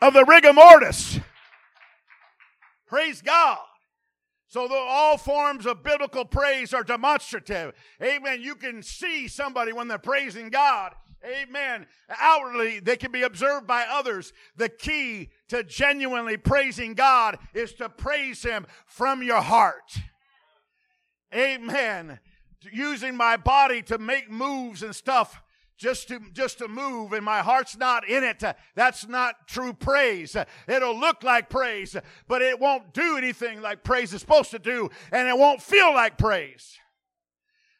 of 0.00 0.14
the 0.14 0.24
rigor 0.24 0.52
mortis. 0.52 1.18
Praise 2.86 3.22
God. 3.22 3.58
So 4.48 4.66
all 4.72 5.18
forms 5.18 5.66
of 5.66 5.82
biblical 5.82 6.24
praise 6.24 6.72
are 6.72 6.82
demonstrative. 6.82 7.74
Amen. 8.02 8.40
You 8.40 8.54
can 8.54 8.82
see 8.82 9.28
somebody 9.28 9.72
when 9.74 9.88
they're 9.88 9.98
praising 9.98 10.48
God. 10.48 10.94
Amen. 11.24 11.86
Outwardly, 12.08 12.80
they 12.80 12.96
can 12.96 13.12
be 13.12 13.22
observed 13.22 13.66
by 13.66 13.84
others. 13.90 14.32
The 14.56 14.70
key 14.70 15.30
to 15.48 15.64
genuinely 15.64 16.38
praising 16.38 16.94
God 16.94 17.38
is 17.52 17.74
to 17.74 17.90
praise 17.90 18.42
Him 18.42 18.66
from 18.86 19.22
your 19.22 19.42
heart. 19.42 19.98
Amen. 21.34 22.18
Using 22.72 23.16
my 23.16 23.36
body 23.36 23.82
to 23.82 23.98
make 23.98 24.30
moves 24.30 24.82
and 24.82 24.96
stuff 24.96 25.42
just 25.78 26.08
to 26.08 26.20
just 26.32 26.58
to 26.58 26.68
move 26.68 27.12
and 27.12 27.24
my 27.24 27.38
heart's 27.38 27.76
not 27.76 28.06
in 28.06 28.24
it 28.24 28.42
uh, 28.42 28.52
that's 28.74 29.08
not 29.08 29.46
true 29.46 29.72
praise 29.72 30.36
uh, 30.36 30.44
it'll 30.66 30.98
look 30.98 31.22
like 31.22 31.48
praise 31.48 31.96
but 32.26 32.42
it 32.42 32.58
won't 32.58 32.92
do 32.92 33.16
anything 33.16 33.62
like 33.62 33.84
praise 33.84 34.12
is 34.12 34.20
supposed 34.20 34.50
to 34.50 34.58
do 34.58 34.90
and 35.12 35.28
it 35.28 35.38
won't 35.38 35.62
feel 35.62 35.94
like 35.94 36.18
praise 36.18 36.78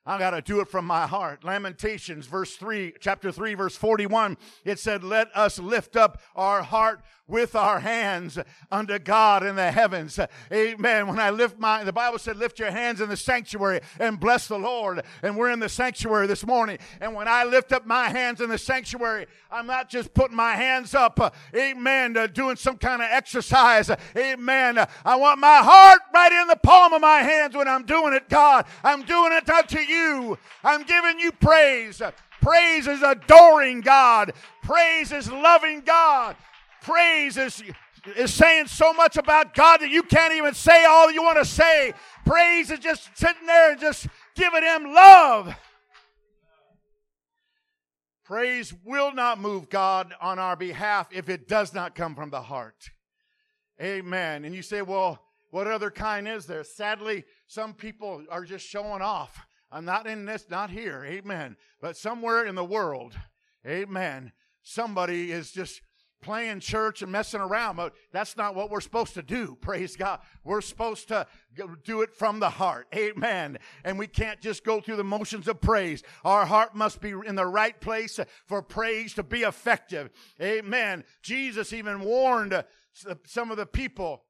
I 0.06 0.18
got 0.18 0.30
to 0.30 0.40
do 0.40 0.60
it 0.60 0.68
from 0.68 0.86
my 0.86 1.06
heart. 1.06 1.44
Lamentations, 1.44 2.24
verse 2.24 2.56
3, 2.56 2.94
chapter 2.98 3.30
3, 3.30 3.52
verse 3.52 3.76
41, 3.76 4.38
it 4.64 4.78
said, 4.78 5.04
Let 5.04 5.28
us 5.36 5.58
lift 5.58 5.96
up 5.96 6.22
our 6.34 6.62
heart 6.62 7.02
with 7.28 7.54
our 7.54 7.78
hands 7.78 8.38
unto 8.72 8.98
God 8.98 9.44
in 9.44 9.54
the 9.54 9.70
heavens. 9.70 10.18
Amen. 10.52 11.06
When 11.06 11.20
I 11.20 11.30
lift 11.30 11.58
my, 11.58 11.84
the 11.84 11.92
Bible 11.92 12.18
said, 12.18 12.38
lift 12.38 12.58
your 12.58 12.70
hands 12.70 13.00
in 13.00 13.08
the 13.08 13.16
sanctuary 13.16 13.80
and 14.00 14.18
bless 14.18 14.48
the 14.48 14.58
Lord. 14.58 15.02
And 15.22 15.36
we're 15.36 15.50
in 15.50 15.60
the 15.60 15.68
sanctuary 15.68 16.26
this 16.26 16.46
morning. 16.46 16.78
And 17.00 17.14
when 17.14 17.28
I 17.28 17.44
lift 17.44 17.72
up 17.72 17.86
my 17.86 18.08
hands 18.08 18.40
in 18.40 18.48
the 18.48 18.58
sanctuary, 18.58 19.26
I'm 19.50 19.66
not 19.66 19.90
just 19.90 20.14
putting 20.14 20.36
my 20.36 20.54
hands 20.54 20.94
up, 20.94 21.34
amen, 21.54 22.16
doing 22.32 22.56
some 22.56 22.78
kind 22.78 23.02
of 23.02 23.08
exercise. 23.10 23.90
Amen. 24.16 24.78
I 25.04 25.16
want 25.16 25.38
my 25.38 25.58
heart 25.58 26.00
right 26.14 26.32
in 26.32 26.48
the 26.48 26.56
palm 26.56 26.94
of 26.94 27.02
my 27.02 27.18
hands 27.18 27.54
when 27.54 27.68
I'm 27.68 27.84
doing 27.84 28.14
it, 28.14 28.28
God. 28.28 28.66
I'm 28.82 29.02
doing 29.04 29.32
it 29.32 29.48
unto 29.48 29.80
you. 29.80 30.38
I'm 30.64 30.82
giving 30.84 31.18
you 31.20 31.32
praise. 31.32 32.00
Praise 32.40 32.86
is 32.86 33.02
adoring 33.02 33.80
God. 33.80 34.32
Praise 34.62 35.12
is 35.12 35.30
loving 35.30 35.80
God. 35.80 36.36
Praise 36.88 37.36
is, 37.36 37.62
is 38.16 38.32
saying 38.32 38.66
so 38.66 38.94
much 38.94 39.18
about 39.18 39.54
God 39.54 39.82
that 39.82 39.90
you 39.90 40.02
can't 40.02 40.32
even 40.32 40.54
say 40.54 40.86
all 40.86 41.12
you 41.12 41.22
want 41.22 41.36
to 41.36 41.44
say. 41.44 41.92
Praise 42.24 42.70
is 42.70 42.78
just 42.78 43.10
sitting 43.14 43.46
there 43.46 43.72
and 43.72 43.80
just 43.80 44.06
giving 44.34 44.62
Him 44.62 44.94
love. 44.94 45.54
Praise 48.24 48.72
will 48.86 49.12
not 49.12 49.38
move 49.38 49.68
God 49.68 50.14
on 50.18 50.38
our 50.38 50.56
behalf 50.56 51.08
if 51.12 51.28
it 51.28 51.46
does 51.46 51.74
not 51.74 51.94
come 51.94 52.14
from 52.14 52.30
the 52.30 52.40
heart. 52.40 52.88
Amen. 53.82 54.46
And 54.46 54.54
you 54.54 54.62
say, 54.62 54.80
well, 54.80 55.22
what 55.50 55.66
other 55.66 55.90
kind 55.90 56.26
is 56.26 56.46
there? 56.46 56.64
Sadly, 56.64 57.24
some 57.48 57.74
people 57.74 58.24
are 58.30 58.44
just 58.44 58.66
showing 58.66 59.02
off. 59.02 59.38
I'm 59.70 59.84
not 59.84 60.06
in 60.06 60.24
this, 60.24 60.46
not 60.48 60.70
here. 60.70 61.04
Amen. 61.06 61.58
But 61.82 61.98
somewhere 61.98 62.46
in 62.46 62.54
the 62.54 62.64
world, 62.64 63.14
amen, 63.66 64.32
somebody 64.62 65.32
is 65.32 65.52
just 65.52 65.82
playing 66.20 66.60
church 66.60 67.02
and 67.02 67.12
messing 67.12 67.40
around, 67.40 67.76
but 67.76 67.94
that's 68.12 68.36
not 68.36 68.54
what 68.54 68.70
we're 68.70 68.80
supposed 68.80 69.14
to 69.14 69.22
do. 69.22 69.56
Praise 69.60 69.96
God. 69.96 70.20
We're 70.44 70.60
supposed 70.60 71.08
to 71.08 71.26
do 71.84 72.02
it 72.02 72.14
from 72.14 72.40
the 72.40 72.50
heart. 72.50 72.86
Amen. 72.94 73.58
And 73.84 73.98
we 73.98 74.06
can't 74.06 74.40
just 74.40 74.64
go 74.64 74.80
through 74.80 74.96
the 74.96 75.04
motions 75.04 75.48
of 75.48 75.60
praise. 75.60 76.02
Our 76.24 76.46
heart 76.46 76.74
must 76.74 77.00
be 77.00 77.12
in 77.26 77.34
the 77.34 77.46
right 77.46 77.78
place 77.80 78.18
for 78.46 78.62
praise 78.62 79.14
to 79.14 79.22
be 79.22 79.42
effective. 79.42 80.10
Amen. 80.40 81.04
Jesus 81.22 81.72
even 81.72 82.00
warned 82.00 82.52
uh, 82.52 82.62
some 83.24 83.50
of 83.50 83.56
the 83.56 83.66
people. 83.66 84.24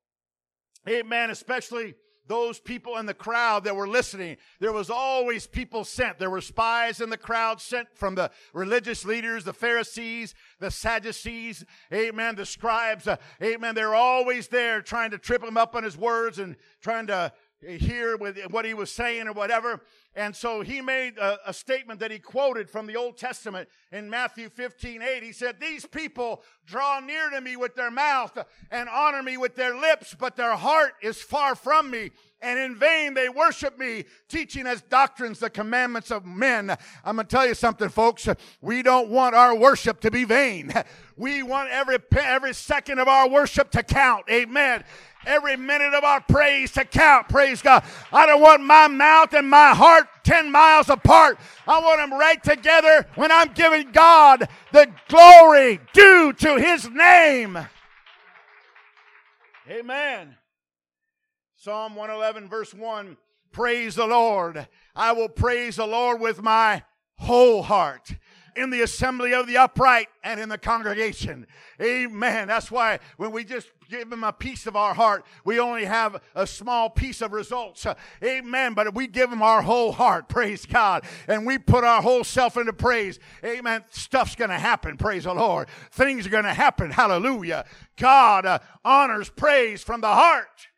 Amen. 0.88 1.30
Especially 1.30 1.94
those 2.28 2.60
people 2.60 2.98
in 2.98 3.06
the 3.06 3.14
crowd 3.14 3.64
that 3.64 3.74
were 3.74 3.88
listening. 3.88 4.36
There 4.60 4.72
was 4.72 4.90
always 4.90 5.46
people 5.46 5.84
sent. 5.84 6.18
There 6.18 6.30
were 6.30 6.40
spies 6.40 7.00
in 7.00 7.10
the 7.10 7.16
crowd 7.16 7.60
sent 7.60 7.88
from 7.94 8.14
the 8.14 8.30
religious 8.52 9.04
leaders, 9.04 9.44
the 9.44 9.52
Pharisees, 9.52 10.34
the 10.60 10.70
Sadducees, 10.70 11.64
amen, 11.92 12.36
the 12.36 12.46
scribes, 12.46 13.08
uh, 13.08 13.16
amen. 13.42 13.74
They're 13.74 13.94
always 13.94 14.48
there 14.48 14.82
trying 14.82 15.10
to 15.10 15.18
trip 15.18 15.42
him 15.42 15.56
up 15.56 15.74
on 15.74 15.82
his 15.82 15.96
words 15.96 16.38
and 16.38 16.56
trying 16.80 17.06
to 17.08 17.32
hear 17.66 18.16
with 18.16 18.38
what 18.50 18.64
he 18.64 18.74
was 18.74 18.90
saying 18.90 19.26
or 19.26 19.32
whatever. 19.32 19.82
And 20.14 20.34
so 20.34 20.62
he 20.62 20.80
made 20.80 21.18
a, 21.18 21.50
a, 21.50 21.52
statement 21.52 22.00
that 22.00 22.10
he 22.10 22.18
quoted 22.18 22.70
from 22.70 22.86
the 22.86 22.96
Old 22.96 23.16
Testament 23.16 23.68
in 23.92 24.10
Matthew 24.10 24.48
15 24.48 25.02
8. 25.02 25.22
He 25.22 25.32
said, 25.32 25.60
These 25.60 25.86
people 25.86 26.42
draw 26.66 26.98
near 27.00 27.30
to 27.30 27.40
me 27.40 27.56
with 27.56 27.76
their 27.76 27.90
mouth 27.90 28.36
and 28.70 28.88
honor 28.88 29.22
me 29.22 29.36
with 29.36 29.54
their 29.54 29.76
lips, 29.76 30.16
but 30.18 30.34
their 30.34 30.56
heart 30.56 30.94
is 31.02 31.20
far 31.20 31.54
from 31.54 31.90
me. 31.90 32.10
And 32.40 32.58
in 32.58 32.76
vain 32.76 33.14
they 33.14 33.28
worship 33.28 33.78
me, 33.78 34.04
teaching 34.28 34.66
as 34.66 34.82
doctrines 34.82 35.40
the 35.40 35.50
commandments 35.50 36.10
of 36.10 36.24
men. 36.24 36.70
I'm 37.04 37.16
going 37.16 37.26
to 37.26 37.30
tell 37.30 37.46
you 37.46 37.54
something, 37.54 37.88
folks. 37.88 38.28
We 38.60 38.82
don't 38.82 39.10
want 39.10 39.34
our 39.34 39.54
worship 39.56 40.00
to 40.00 40.10
be 40.10 40.24
vain. 40.24 40.72
We 41.18 41.42
want 41.42 41.70
every, 41.70 41.98
every 42.16 42.54
second 42.54 43.00
of 43.00 43.08
our 43.08 43.28
worship 43.28 43.72
to 43.72 43.82
count. 43.82 44.26
Amen 44.30 44.84
every 45.28 45.56
minute 45.56 45.94
of 45.94 46.02
our 46.02 46.20
praise 46.20 46.72
to 46.72 46.84
count. 46.84 47.28
Praise 47.28 47.62
God. 47.62 47.84
I 48.12 48.26
don't 48.26 48.40
want 48.40 48.62
my 48.62 48.88
mouth 48.88 49.32
and 49.34 49.48
my 49.48 49.74
heart 49.74 50.08
10 50.24 50.50
miles 50.50 50.88
apart. 50.88 51.38
I 51.66 51.78
want 51.80 51.98
them 51.98 52.18
right 52.18 52.42
together 52.42 53.06
when 53.14 53.30
I'm 53.30 53.52
giving 53.52 53.92
God 53.92 54.48
the 54.72 54.90
glory 55.08 55.80
due 55.92 56.32
to 56.32 56.56
his 56.56 56.88
name. 56.88 57.58
Amen. 59.70 60.36
Psalm 61.56 61.94
111, 61.94 62.48
verse 62.48 62.72
1 62.72 63.16
Praise 63.52 63.94
the 63.94 64.06
Lord. 64.06 64.66
I 64.94 65.12
will 65.12 65.28
praise 65.28 65.76
the 65.76 65.86
Lord 65.86 66.20
with 66.20 66.42
my 66.42 66.82
whole 67.16 67.62
heart 67.62 68.14
in 68.58 68.70
the 68.70 68.82
assembly 68.82 69.32
of 69.32 69.46
the 69.46 69.56
upright 69.56 70.08
and 70.22 70.40
in 70.40 70.48
the 70.48 70.58
congregation. 70.58 71.46
Amen. 71.80 72.48
That's 72.48 72.70
why 72.70 72.98
when 73.16 73.30
we 73.30 73.44
just 73.44 73.68
give 73.88 74.12
him 74.12 74.24
a 74.24 74.32
piece 74.32 74.66
of 74.66 74.76
our 74.76 74.94
heart, 74.94 75.24
we 75.44 75.58
only 75.58 75.84
have 75.84 76.20
a 76.34 76.46
small 76.46 76.90
piece 76.90 77.22
of 77.22 77.32
results. 77.32 77.86
Amen. 78.22 78.74
But 78.74 78.88
if 78.88 78.94
we 78.94 79.06
give 79.06 79.32
him 79.32 79.42
our 79.42 79.62
whole 79.62 79.92
heart, 79.92 80.28
praise 80.28 80.66
God, 80.66 81.04
and 81.26 81.46
we 81.46 81.58
put 81.58 81.84
our 81.84 82.02
whole 82.02 82.24
self 82.24 82.56
into 82.56 82.72
praise, 82.72 83.18
amen, 83.44 83.84
stuff's 83.90 84.34
going 84.34 84.50
to 84.50 84.58
happen. 84.58 84.96
Praise 84.96 85.24
the 85.24 85.34
Lord. 85.34 85.68
Things 85.92 86.26
are 86.26 86.30
going 86.30 86.44
to 86.44 86.54
happen. 86.54 86.90
Hallelujah. 86.90 87.64
God 87.96 88.44
uh, 88.44 88.58
honors 88.84 89.30
praise 89.30 89.82
from 89.82 90.00
the 90.00 90.08
heart. 90.08 90.68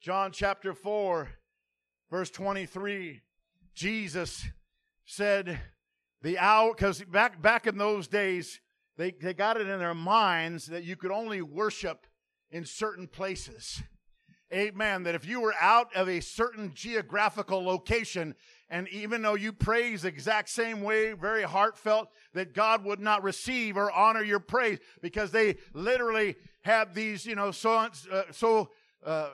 John 0.00 0.32
chapter 0.32 0.72
4, 0.72 1.28
verse 2.10 2.30
23, 2.30 3.20
Jesus 3.74 4.46
said, 5.04 5.60
the 6.22 6.38
hour, 6.38 6.74
because 6.74 7.02
back, 7.02 7.40
back 7.40 7.66
in 7.66 7.78
those 7.78 8.08
days, 8.08 8.60
they, 8.96 9.12
they 9.12 9.34
got 9.34 9.56
it 9.56 9.68
in 9.68 9.78
their 9.78 9.94
minds 9.94 10.66
that 10.66 10.84
you 10.84 10.96
could 10.96 11.10
only 11.10 11.40
worship 11.40 12.06
in 12.50 12.64
certain 12.64 13.06
places. 13.06 13.82
Amen. 14.52 15.04
That 15.04 15.14
if 15.14 15.26
you 15.26 15.40
were 15.40 15.54
out 15.60 15.94
of 15.94 16.08
a 16.08 16.20
certain 16.20 16.72
geographical 16.74 17.62
location, 17.62 18.34
and 18.68 18.88
even 18.88 19.22
though 19.22 19.36
you 19.36 19.52
praise 19.52 20.02
the 20.02 20.08
exact 20.08 20.48
same 20.48 20.82
way, 20.82 21.12
very 21.12 21.44
heartfelt, 21.44 22.08
that 22.34 22.52
God 22.52 22.84
would 22.84 23.00
not 23.00 23.22
receive 23.22 23.76
or 23.76 23.92
honor 23.92 24.22
your 24.22 24.40
praise 24.40 24.78
because 25.00 25.30
they 25.30 25.56
literally 25.72 26.34
have 26.62 26.94
these, 26.94 27.24
you 27.24 27.36
know, 27.36 27.52
so 27.52 27.72
uh, 27.72 28.22
so 28.32 28.70
uh, 29.06 29.30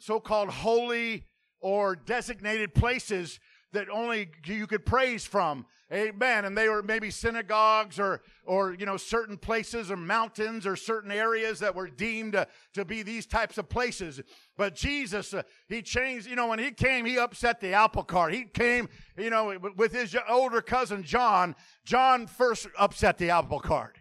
so-called 0.00 0.48
holy 0.48 1.26
or 1.60 1.94
designated 1.94 2.74
places 2.74 3.38
that 3.72 3.88
only 3.88 4.30
you 4.44 4.66
could 4.66 4.84
praise 4.84 5.24
from. 5.24 5.66
Amen. 5.92 6.44
And 6.44 6.56
they 6.56 6.68
were 6.68 6.82
maybe 6.82 7.10
synagogues 7.10 7.98
or, 7.98 8.22
or, 8.44 8.74
you 8.74 8.86
know, 8.86 8.96
certain 8.96 9.36
places 9.36 9.90
or 9.90 9.96
mountains 9.96 10.66
or 10.66 10.76
certain 10.76 11.10
areas 11.10 11.58
that 11.60 11.74
were 11.74 11.88
deemed 11.88 12.36
uh, 12.36 12.44
to 12.74 12.84
be 12.84 13.02
these 13.02 13.26
types 13.26 13.58
of 13.58 13.68
places. 13.68 14.20
But 14.56 14.74
Jesus, 14.74 15.34
uh, 15.34 15.42
he 15.68 15.82
changed, 15.82 16.28
you 16.28 16.36
know, 16.36 16.46
when 16.46 16.60
he 16.60 16.70
came, 16.70 17.04
he 17.04 17.18
upset 17.18 17.60
the 17.60 17.72
apple 17.72 18.04
cart. 18.04 18.32
He 18.32 18.44
came, 18.44 18.88
you 19.16 19.30
know, 19.30 19.58
with 19.76 19.92
his 19.92 20.16
older 20.28 20.62
cousin 20.62 21.02
John. 21.02 21.56
John 21.84 22.26
first 22.26 22.68
upset 22.78 23.18
the 23.18 23.30
apple 23.30 23.60
cart. 23.60 23.99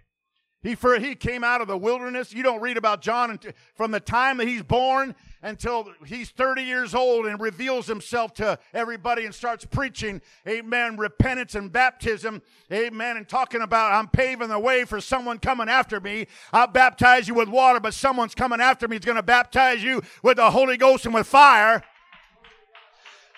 He, 0.62 0.75
for, 0.75 1.00
he 1.00 1.16
came 1.16 1.44
out 1.44 1.62
of 1.62 1.70
the 1.70 1.78
wilderness. 1.78 2.34
You 2.34 2.44
don't 2.44 2.60
read 2.60 2.75
about 2.75 3.01
John 3.01 3.39
from 3.75 3.92
the 3.92 4.01
time 4.01 4.38
that 4.38 4.48
he's 4.48 4.62
born 4.62 5.16
until 5.42 5.89
he's 6.06 6.32
30 6.32 6.63
years 6.63 6.94
old 6.94 7.25
and 7.25 7.39
reveals 7.39 7.88
himself 7.88 8.34
to 8.36 8.60
everybody 8.74 9.24
and 9.24 9.34
starts 9.34 9.63
preaching, 9.63 10.22
amen, 10.46 10.98
repentance 10.98 11.56
and 11.56 11.72
baptism, 11.72 12.42
amen, 12.74 13.16
and 13.16 13.30
talking 13.30 13.62
about 13.62 13.94
I'm 13.94 14.10
paving 14.10 14.50
the 14.50 14.60
way 14.60 14.84
for 14.84 15.00
someone 15.00 15.39
coming 15.39 15.70
after 15.70 16.01
me. 16.01 16.28
I'll 16.51 16.68
baptize 16.68 17.30
you 17.30 17.36
with 17.36 17.48
water, 17.48 17.80
but 17.80 17.94
someone's 17.94 18.36
coming 18.36 18.60
after 18.60 18.86
me. 18.86 18.98
He's 18.98 19.06
going 19.06 19.16
to 19.16 19.24
baptize 19.24 19.82
you 19.82 20.01
with 20.24 20.38
the 20.38 20.51
Holy 20.51 20.75
Ghost 20.75 21.06
and 21.06 21.13
with 21.13 21.28
fire. 21.28 21.82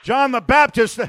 John 0.04 0.32
the 0.32 0.42
Baptist, 0.42 1.00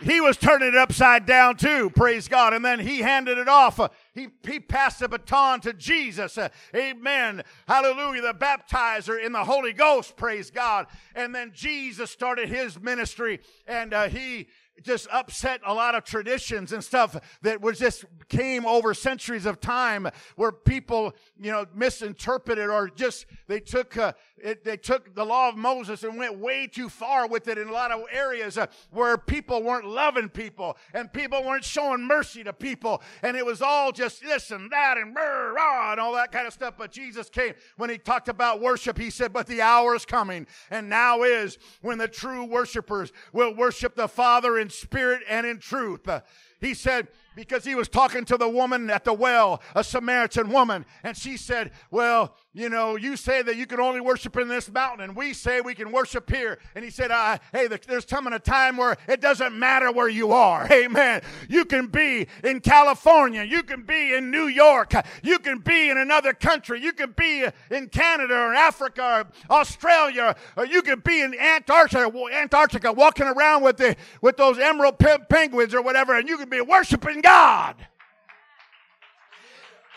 he 0.00 0.20
was 0.20 0.36
turning 0.36 0.68
it 0.68 0.76
upside 0.76 1.26
down 1.26 1.56
too, 1.56 1.90
praise 1.90 2.28
God. 2.28 2.54
And 2.54 2.64
then 2.64 2.80
he 2.80 2.98
handed 2.98 3.38
it 3.38 3.48
off. 3.48 3.80
He, 4.14 4.28
he 4.46 4.60
passed 4.60 5.00
the 5.00 5.08
baton 5.08 5.60
to 5.60 5.72
Jesus. 5.72 6.38
Amen. 6.74 7.42
Hallelujah. 7.66 8.22
The 8.22 8.34
baptizer 8.34 9.22
in 9.22 9.32
the 9.32 9.44
Holy 9.44 9.72
Ghost, 9.72 10.16
praise 10.16 10.50
God. 10.50 10.86
And 11.14 11.34
then 11.34 11.52
Jesus 11.54 12.10
started 12.10 12.48
his 12.48 12.80
ministry 12.80 13.40
and 13.66 13.92
uh, 13.92 14.08
he 14.08 14.48
just 14.82 15.06
upset 15.12 15.60
a 15.64 15.74
lot 15.74 15.94
of 15.94 16.04
traditions 16.04 16.72
and 16.72 16.82
stuff 16.82 17.16
that 17.42 17.60
was 17.60 17.78
just 17.78 18.04
came 18.28 18.66
over 18.66 18.94
centuries 18.94 19.46
of 19.46 19.60
time 19.60 20.08
where 20.36 20.50
people 20.50 21.14
you 21.40 21.50
know 21.50 21.66
misinterpreted 21.74 22.68
or 22.68 22.88
just 22.88 23.26
they 23.48 23.60
took 23.60 23.96
uh, 23.96 24.12
it, 24.42 24.64
they 24.64 24.76
took 24.76 25.14
the 25.14 25.24
law 25.24 25.48
of 25.48 25.56
Moses 25.56 26.02
and 26.02 26.18
went 26.18 26.38
way 26.38 26.66
too 26.66 26.88
far 26.88 27.28
with 27.28 27.46
it 27.46 27.58
in 27.58 27.68
a 27.68 27.72
lot 27.72 27.92
of 27.92 28.02
areas 28.10 28.58
uh, 28.58 28.66
where 28.90 29.16
people 29.16 29.62
weren't 29.62 29.86
loving 29.86 30.28
people 30.28 30.76
and 30.92 31.12
people 31.12 31.44
weren't 31.44 31.64
showing 31.64 32.02
mercy 32.02 32.42
to 32.44 32.52
people. 32.52 33.02
And 33.22 33.36
it 33.36 33.46
was 33.46 33.62
all 33.62 33.92
just 33.92 34.20
this 34.20 34.50
and 34.50 34.70
that 34.70 34.98
and 34.98 35.14
brr, 35.14 35.54
rah, 35.54 35.92
and 35.92 36.00
all 36.00 36.12
that 36.14 36.32
kind 36.32 36.46
of 36.46 36.52
stuff. 36.52 36.74
But 36.76 36.90
Jesus 36.90 37.30
came 37.30 37.54
when 37.76 37.88
he 37.88 37.98
talked 37.98 38.28
about 38.28 38.60
worship. 38.60 38.98
He 38.98 39.10
said, 39.10 39.32
But 39.32 39.46
the 39.46 39.62
hour 39.62 39.94
is 39.94 40.04
coming, 40.04 40.46
and 40.70 40.88
now 40.88 41.22
is 41.22 41.58
when 41.80 41.98
the 41.98 42.08
true 42.08 42.44
worshipers 42.44 43.12
will 43.32 43.54
worship 43.54 43.94
the 43.94 44.08
Father 44.08 44.58
in 44.58 44.70
spirit 44.70 45.22
and 45.28 45.46
in 45.46 45.58
truth. 45.58 46.08
Uh, 46.08 46.20
he 46.60 46.74
said, 46.74 47.08
because 47.34 47.64
he 47.64 47.74
was 47.74 47.88
talking 47.88 48.24
to 48.26 48.36
the 48.36 48.48
woman 48.48 48.90
at 48.90 49.04
the 49.04 49.12
well, 49.12 49.62
a 49.74 49.82
Samaritan 49.82 50.50
woman, 50.50 50.84
and 51.02 51.16
she 51.16 51.36
said, 51.36 51.72
Well, 51.90 52.36
you 52.54 52.68
know, 52.68 52.96
you 52.96 53.16
say 53.16 53.40
that 53.40 53.56
you 53.56 53.64
can 53.64 53.80
only 53.80 54.00
worship 54.00 54.36
in 54.36 54.46
this 54.46 54.70
mountain, 54.70 55.00
and 55.00 55.16
we 55.16 55.32
say 55.32 55.62
we 55.62 55.74
can 55.74 55.90
worship 55.90 56.28
here. 56.28 56.58
And 56.74 56.84
he 56.84 56.90
said, 56.90 57.10
uh, 57.10 57.38
Hey, 57.50 57.66
there's 57.66 58.04
coming 58.04 58.34
a 58.34 58.38
time 58.38 58.76
where 58.76 58.98
it 59.08 59.22
doesn't 59.22 59.58
matter 59.58 59.90
where 59.90 60.08
you 60.08 60.32
are. 60.32 60.68
Amen. 60.72 61.22
You 61.48 61.64
can 61.64 61.86
be 61.86 62.26
in 62.44 62.60
California, 62.60 63.42
you 63.42 63.62
can 63.62 63.84
be 63.84 64.14
in 64.14 64.30
New 64.30 64.48
York, 64.48 64.92
you 65.22 65.38
can 65.38 65.60
be 65.60 65.88
in 65.88 65.96
another 65.96 66.34
country, 66.34 66.82
you 66.82 66.92
can 66.92 67.12
be 67.12 67.46
in 67.70 67.88
Canada 67.88 68.34
or 68.34 68.52
Africa 68.52 69.26
or 69.50 69.56
Australia, 69.56 70.36
or 70.56 70.66
you 70.66 70.82
can 70.82 71.00
be 71.00 71.22
in 71.22 71.34
Antarctica, 71.34 72.12
Antarctica 72.34 72.92
walking 72.92 73.26
around 73.26 73.62
with 73.62 73.78
the 73.78 73.96
with 74.20 74.36
those 74.36 74.58
emerald 74.58 74.98
penguins 74.98 75.74
or 75.74 75.80
whatever, 75.80 76.18
and 76.18 76.28
you 76.28 76.36
can 76.36 76.50
be 76.50 76.60
worshiping 76.60 77.22
God. 77.22 77.76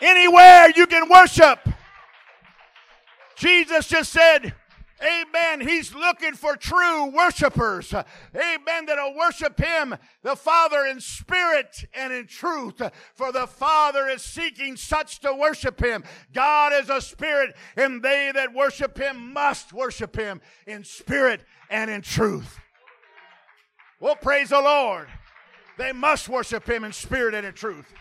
Anywhere 0.00 0.70
you 0.74 0.86
can 0.86 1.06
worship. 1.10 1.58
Jesus 3.36 3.88
just 3.88 4.12
said, 4.12 4.54
Amen. 5.02 5.60
He's 5.60 5.94
looking 5.94 6.32
for 6.32 6.56
true 6.56 7.10
worshipers. 7.10 7.92
Amen. 7.92 8.86
That'll 8.86 9.14
worship 9.14 9.60
Him, 9.60 9.94
the 10.22 10.34
Father, 10.34 10.86
in 10.86 11.00
spirit 11.00 11.84
and 11.92 12.14
in 12.14 12.26
truth. 12.26 12.80
For 13.14 13.30
the 13.30 13.46
Father 13.46 14.08
is 14.08 14.22
seeking 14.22 14.76
such 14.76 15.20
to 15.20 15.34
worship 15.34 15.84
Him. 15.84 16.02
God 16.32 16.72
is 16.72 16.88
a 16.88 17.02
spirit, 17.02 17.54
and 17.76 18.02
they 18.02 18.32
that 18.34 18.54
worship 18.54 18.96
Him 18.96 19.34
must 19.34 19.74
worship 19.74 20.16
Him 20.16 20.40
in 20.66 20.82
spirit 20.82 21.42
and 21.68 21.90
in 21.90 22.00
truth. 22.00 22.58
Well, 24.00 24.16
praise 24.16 24.48
the 24.48 24.60
Lord. 24.60 25.08
They 25.76 25.92
must 25.92 26.28
worship 26.28 26.66
him 26.66 26.84
in 26.84 26.92
spirit 26.92 27.34
and 27.34 27.46
in 27.46 27.52
truth. 27.52 27.92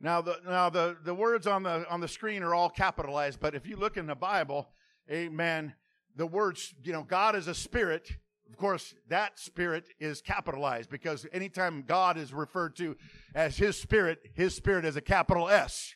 Now 0.00 0.20
the 0.20 0.38
now 0.46 0.68
the, 0.68 0.96
the 1.04 1.14
words 1.14 1.46
on 1.46 1.62
the 1.62 1.88
on 1.88 2.00
the 2.00 2.08
screen 2.08 2.42
are 2.42 2.54
all 2.54 2.68
capitalized, 2.68 3.40
but 3.40 3.54
if 3.54 3.66
you 3.66 3.76
look 3.76 3.96
in 3.96 4.06
the 4.06 4.14
Bible, 4.14 4.68
amen, 5.10 5.74
the 6.16 6.26
words, 6.26 6.74
you 6.82 6.92
know, 6.92 7.02
God 7.02 7.34
is 7.34 7.48
a 7.48 7.54
spirit. 7.54 8.10
Of 8.48 8.56
course, 8.56 8.94
that 9.08 9.40
spirit 9.40 9.88
is 9.98 10.20
capitalized 10.20 10.88
because 10.88 11.26
anytime 11.32 11.82
God 11.86 12.16
is 12.16 12.32
referred 12.32 12.76
to 12.76 12.96
as 13.34 13.56
his 13.56 13.76
spirit, 13.76 14.20
his 14.34 14.54
spirit 14.54 14.84
is 14.84 14.96
a 14.96 15.00
capital 15.00 15.48
S, 15.48 15.94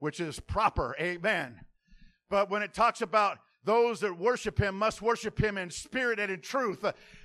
which 0.00 0.18
is 0.18 0.40
proper. 0.40 0.96
Amen. 0.98 1.60
But 2.28 2.50
when 2.50 2.62
it 2.62 2.74
talks 2.74 3.00
about 3.00 3.38
those 3.64 4.00
that 4.00 4.18
worship 4.18 4.58
him 4.58 4.78
must 4.78 5.02
worship 5.02 5.42
him 5.42 5.56
in 5.56 5.70
spirit 5.70 6.18
and 6.18 6.30
in 6.30 6.40
truth. 6.40 6.84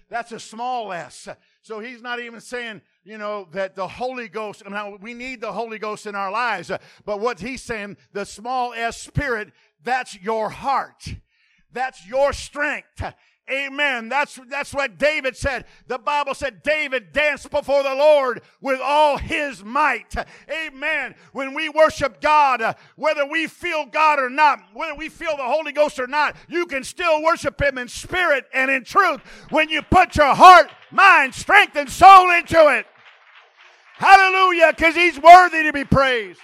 That's 0.10 0.32
a 0.32 0.40
small 0.40 0.92
s. 0.92 1.28
So 1.62 1.80
he's 1.80 2.02
not 2.02 2.20
even 2.20 2.40
saying, 2.40 2.82
you 3.10 3.18
know, 3.18 3.48
that 3.51 3.75
the 3.75 3.88
Holy 3.88 4.28
Ghost, 4.28 4.62
now 4.70 4.96
we 5.01 5.16
need 5.16 5.42
the 5.42 5.51
Holy 5.51 5.80
Ghost 5.80 6.06
in 6.06 6.13
our 6.13 6.32
lives. 6.32 6.72
But 7.06 7.20
what 7.20 7.39
he's 7.39 7.63
saying, 7.63 7.98
the 8.13 8.24
small 8.24 8.72
s 8.72 9.01
spirit, 9.01 9.51
that's 9.84 10.22
your 10.22 10.51
heart. 10.51 11.16
That's 11.74 12.06
your 12.06 12.34
strength. 12.34 13.01
Amen. 13.51 14.10
That's, 14.10 14.39
that's 14.48 14.75
what 14.75 15.00
David 15.00 15.36
said. 15.36 15.66
The 15.88 15.98
Bible 15.98 16.36
said 16.36 16.62
David 16.62 17.12
danced 17.12 17.50
before 17.50 17.82
the 17.82 17.96
Lord 17.96 18.44
with 18.62 18.80
all 18.80 19.18
his 19.18 19.63
might. 19.63 20.13
Amen. 20.68 21.16
When 21.32 21.56
we 21.56 21.68
worship 21.68 22.22
God, 22.22 22.75
whether 22.96 23.25
we 23.25 23.48
feel 23.48 23.88
God 23.88 24.20
or 24.20 24.30
not, 24.30 24.60
whether 24.74 24.94
we 24.94 25.10
feel 25.10 25.36
the 25.36 25.42
Holy 25.42 25.72
Ghost 25.72 26.00
or 26.00 26.06
not, 26.06 26.36
you 26.48 26.68
can 26.68 26.84
still 26.84 27.24
worship 27.24 27.60
him 27.60 27.80
in 27.80 27.88
spirit 27.88 28.46
and 28.54 28.70
in 28.70 28.84
truth 28.84 29.22
when 29.50 29.70
you 29.70 29.82
put 29.82 30.16
your 30.16 30.36
heart, 30.36 30.70
mind, 30.92 31.34
strength, 31.34 31.75
and 31.75 31.89
soul 31.89 32.30
into 32.30 32.68
it. 32.78 32.86
Hallelujah, 34.00 34.72
because 34.74 34.96
he's 34.96 35.20
worthy 35.20 35.63
to 35.63 35.74
be 35.74 35.84
praised. 35.84 36.39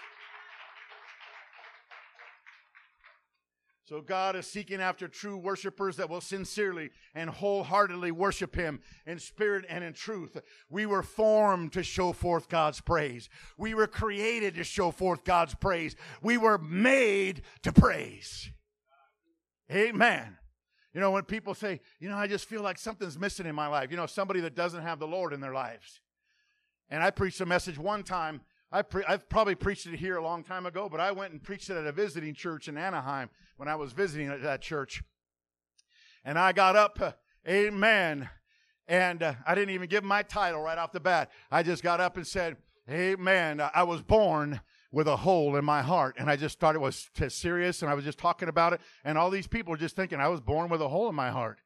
So 3.85 4.01
God 4.01 4.35
is 4.35 4.45
seeking 4.45 4.81
after 4.81 5.07
true 5.07 5.37
worshipers 5.37 5.95
that 5.95 6.09
will 6.09 6.19
sincerely 6.19 6.89
and 7.13 7.29
wholeheartedly 7.29 8.11
worship 8.11 8.55
Him 8.55 8.81
in 9.05 9.19
spirit 9.19 9.63
and 9.69 9.85
in 9.85 9.93
truth. 9.93 10.35
We 10.69 10.85
were 10.85 11.01
formed 11.01 11.71
to 11.73 11.83
show 11.83 12.11
forth 12.11 12.49
God's 12.49 12.81
praise. 12.81 13.29
We 13.57 13.73
were 13.73 13.87
created 13.87 14.55
to 14.55 14.65
show 14.65 14.91
forth 14.91 15.23
God's 15.23 15.55
praise. 15.55 15.95
We 16.21 16.37
were 16.37 16.57
made 16.57 17.43
to 17.61 17.71
praise. 17.71 18.49
Amen. 19.71 20.35
You 20.93 20.99
know, 20.99 21.11
when 21.11 21.23
people 21.23 21.53
say, 21.53 21.79
you 22.01 22.09
know, 22.09 22.17
I 22.17 22.27
just 22.27 22.49
feel 22.49 22.63
like 22.63 22.77
something's 22.77 23.17
missing 23.17 23.45
in 23.45 23.55
my 23.55 23.67
life, 23.67 23.91
you 23.91 23.97
know, 23.97 24.07
somebody 24.07 24.41
that 24.41 24.55
doesn't 24.55 24.81
have 24.81 24.99
the 24.99 25.07
Lord 25.07 25.31
in 25.31 25.39
their 25.39 25.53
lives. 25.53 26.01
And 26.89 27.03
I 27.03 27.11
preached 27.11 27.41
a 27.41 27.45
message 27.45 27.77
one 27.77 28.03
time. 28.03 28.41
I 28.71 28.83
I've 29.07 29.29
probably 29.29 29.55
preached 29.55 29.85
it 29.87 29.95
here 29.95 30.17
a 30.17 30.23
long 30.23 30.43
time 30.43 30.65
ago, 30.65 30.89
but 30.89 30.99
I 30.99 31.11
went 31.11 31.31
and 31.31 31.41
preached 31.41 31.69
it 31.69 31.77
at 31.77 31.85
a 31.85 31.91
visiting 31.91 32.33
church 32.33 32.67
in 32.67 32.77
Anaheim 32.77 33.29
when 33.57 33.67
I 33.67 33.75
was 33.75 33.93
visiting 33.93 34.27
at 34.27 34.41
that 34.43 34.61
church. 34.61 35.03
And 36.23 36.37
I 36.37 36.51
got 36.51 36.75
up, 36.75 36.99
uh, 37.01 37.11
amen. 37.47 38.29
And 38.87 39.23
uh, 39.23 39.33
I 39.45 39.55
didn't 39.55 39.73
even 39.73 39.89
give 39.89 40.03
my 40.03 40.23
title 40.23 40.61
right 40.61 40.77
off 40.77 40.91
the 40.91 40.99
bat. 40.99 41.31
I 41.51 41.63
just 41.63 41.83
got 41.83 41.99
up 41.99 42.17
and 42.17 42.25
said, 42.25 42.57
Amen. 42.89 43.61
I 43.73 43.81
was 43.81 44.03
born 44.03 44.61
with 44.91 45.07
a 45.07 45.17
hole 45.17 45.55
in 45.55 45.65
my 45.65 45.81
heart. 45.81 46.15
And 46.19 46.29
I 46.29 46.35
just 46.35 46.59
thought 46.59 46.75
it 46.75 46.81
was 46.81 47.09
serious 47.29 47.81
and 47.81 47.89
I 47.89 47.95
was 47.95 48.05
just 48.05 48.19
talking 48.19 48.47
about 48.47 48.73
it. 48.73 48.81
And 49.03 49.17
all 49.17 49.29
these 49.29 49.47
people 49.47 49.71
were 49.71 49.77
just 49.77 49.95
thinking 49.95 50.19
I 50.19 50.27
was 50.27 50.39
born 50.39 50.69
with 50.69 50.81
a 50.81 50.87
hole 50.87 51.09
in 51.09 51.15
my 51.15 51.31
heart. 51.31 51.59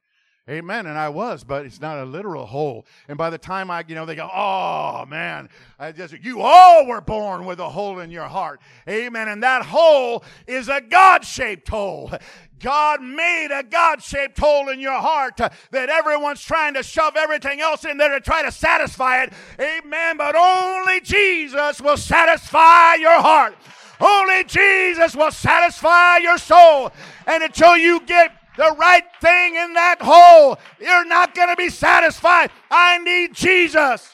Amen. 0.50 0.86
And 0.86 0.98
I 0.98 1.08
was, 1.08 1.44
but 1.44 1.64
it's 1.64 1.80
not 1.80 1.98
a 1.98 2.04
literal 2.04 2.44
hole. 2.44 2.84
And 3.06 3.16
by 3.16 3.30
the 3.30 3.38
time 3.38 3.70
I, 3.70 3.84
you 3.86 3.94
know, 3.94 4.04
they 4.04 4.16
go, 4.16 4.28
oh 4.34 5.06
man, 5.06 5.48
I 5.78 5.92
just, 5.92 6.14
you 6.24 6.40
all 6.40 6.86
were 6.86 7.00
born 7.00 7.44
with 7.44 7.60
a 7.60 7.68
hole 7.68 8.00
in 8.00 8.10
your 8.10 8.26
heart. 8.26 8.60
Amen. 8.88 9.28
And 9.28 9.44
that 9.44 9.64
hole 9.64 10.24
is 10.48 10.68
a 10.68 10.80
God 10.80 11.24
shaped 11.24 11.68
hole. 11.68 12.10
God 12.58 13.00
made 13.00 13.48
a 13.52 13.62
God 13.62 14.02
shaped 14.02 14.38
hole 14.38 14.68
in 14.68 14.80
your 14.80 15.00
heart 15.00 15.40
uh, 15.40 15.50
that 15.70 15.88
everyone's 15.88 16.42
trying 16.42 16.74
to 16.74 16.82
shove 16.82 17.14
everything 17.16 17.60
else 17.60 17.84
in 17.84 17.96
there 17.96 18.10
to 18.10 18.20
try 18.20 18.42
to 18.42 18.50
satisfy 18.50 19.22
it. 19.22 19.32
Amen. 19.60 20.16
But 20.16 20.34
only 20.34 21.00
Jesus 21.00 21.80
will 21.80 21.96
satisfy 21.96 22.96
your 22.96 23.20
heart. 23.20 23.54
Only 24.00 24.44
Jesus 24.44 25.14
will 25.14 25.30
satisfy 25.30 26.18
your 26.18 26.38
soul. 26.38 26.90
And 27.26 27.44
until 27.44 27.76
you 27.76 28.00
get 28.00 28.32
the 28.60 28.76
right 28.78 29.04
thing 29.22 29.54
in 29.54 29.72
that 29.72 30.02
hole, 30.02 30.58
you're 30.78 31.06
not 31.06 31.34
going 31.34 31.48
to 31.48 31.56
be 31.56 31.70
satisfied. 31.70 32.50
I 32.70 32.98
need 32.98 33.32
Jesus. 33.32 34.12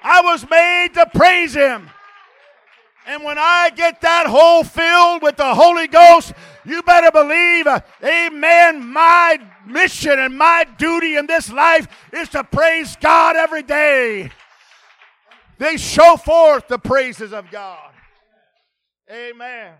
I 0.00 0.20
was 0.20 0.48
made 0.48 0.90
to 0.94 1.06
praise 1.06 1.54
Him. 1.54 1.90
And 3.08 3.24
when 3.24 3.38
I 3.38 3.70
get 3.74 4.00
that 4.02 4.28
hole 4.28 4.62
filled 4.62 5.20
with 5.20 5.36
the 5.36 5.52
Holy 5.52 5.88
Ghost, 5.88 6.32
you 6.64 6.80
better 6.82 7.10
believe, 7.10 7.66
uh, 7.66 7.80
amen, 8.04 8.86
my 8.86 9.40
mission 9.66 10.20
and 10.20 10.38
my 10.38 10.64
duty 10.78 11.16
in 11.16 11.26
this 11.26 11.50
life 11.50 11.88
is 12.12 12.28
to 12.28 12.44
praise 12.44 12.94
God 13.00 13.34
every 13.34 13.64
day. 13.64 14.30
They 15.58 15.76
show 15.76 16.16
forth 16.16 16.68
the 16.68 16.78
praises 16.78 17.32
of 17.32 17.50
God. 17.50 17.90
Amen. 19.10 19.74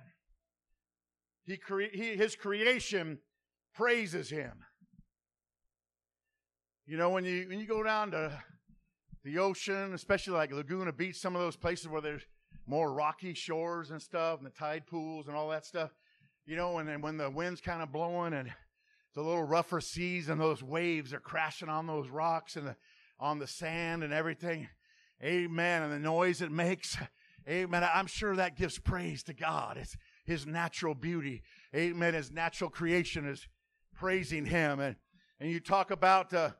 He, 1.48 1.56
cre- 1.56 1.92
he, 1.92 2.14
his 2.14 2.36
creation 2.36 3.20
praises 3.74 4.28
him. 4.28 4.52
You 6.86 6.98
know, 6.98 7.08
when 7.08 7.24
you, 7.24 7.46
when 7.48 7.58
you 7.58 7.66
go 7.66 7.82
down 7.82 8.10
to 8.10 8.38
the 9.24 9.38
ocean, 9.38 9.94
especially 9.94 10.34
like 10.34 10.52
Laguna 10.52 10.92
Beach, 10.92 11.16
some 11.16 11.34
of 11.34 11.40
those 11.40 11.56
places 11.56 11.88
where 11.88 12.02
there's 12.02 12.26
more 12.66 12.92
rocky 12.92 13.32
shores 13.32 13.90
and 13.90 14.00
stuff, 14.00 14.38
and 14.38 14.46
the 14.46 14.50
tide 14.50 14.86
pools 14.86 15.26
and 15.26 15.34
all 15.34 15.48
that 15.48 15.64
stuff, 15.64 15.90
you 16.44 16.54
know, 16.54 16.78
and 16.78 16.88
then 16.88 17.00
when 17.00 17.16
the 17.16 17.30
wind's 17.30 17.62
kind 17.62 17.82
of 17.82 17.92
blowing 17.92 18.34
and 18.34 18.50
the 19.14 19.22
little 19.22 19.42
rougher 19.42 19.80
seas 19.80 20.28
and 20.28 20.38
those 20.38 20.62
waves 20.62 21.14
are 21.14 21.20
crashing 21.20 21.70
on 21.70 21.86
those 21.86 22.10
rocks 22.10 22.56
and 22.56 22.66
the, 22.66 22.76
on 23.18 23.38
the 23.38 23.46
sand 23.46 24.04
and 24.04 24.12
everything. 24.12 24.68
Amen. 25.22 25.82
And 25.82 25.92
the 25.92 25.98
noise 25.98 26.42
it 26.42 26.52
makes. 26.52 26.98
Amen. 27.48 27.82
I'm 27.94 28.06
sure 28.06 28.36
that 28.36 28.54
gives 28.54 28.78
praise 28.78 29.22
to 29.24 29.32
God. 29.32 29.78
It's, 29.78 29.96
his 30.28 30.46
natural 30.46 30.94
beauty. 30.94 31.42
Amen. 31.74 32.14
His 32.14 32.30
natural 32.30 32.70
creation 32.70 33.26
is 33.26 33.48
praising 33.94 34.44
him. 34.44 34.78
And, 34.78 34.96
and 35.40 35.50
you 35.50 35.58
talk 35.58 35.90
about, 35.90 36.32
uh, 36.32 36.50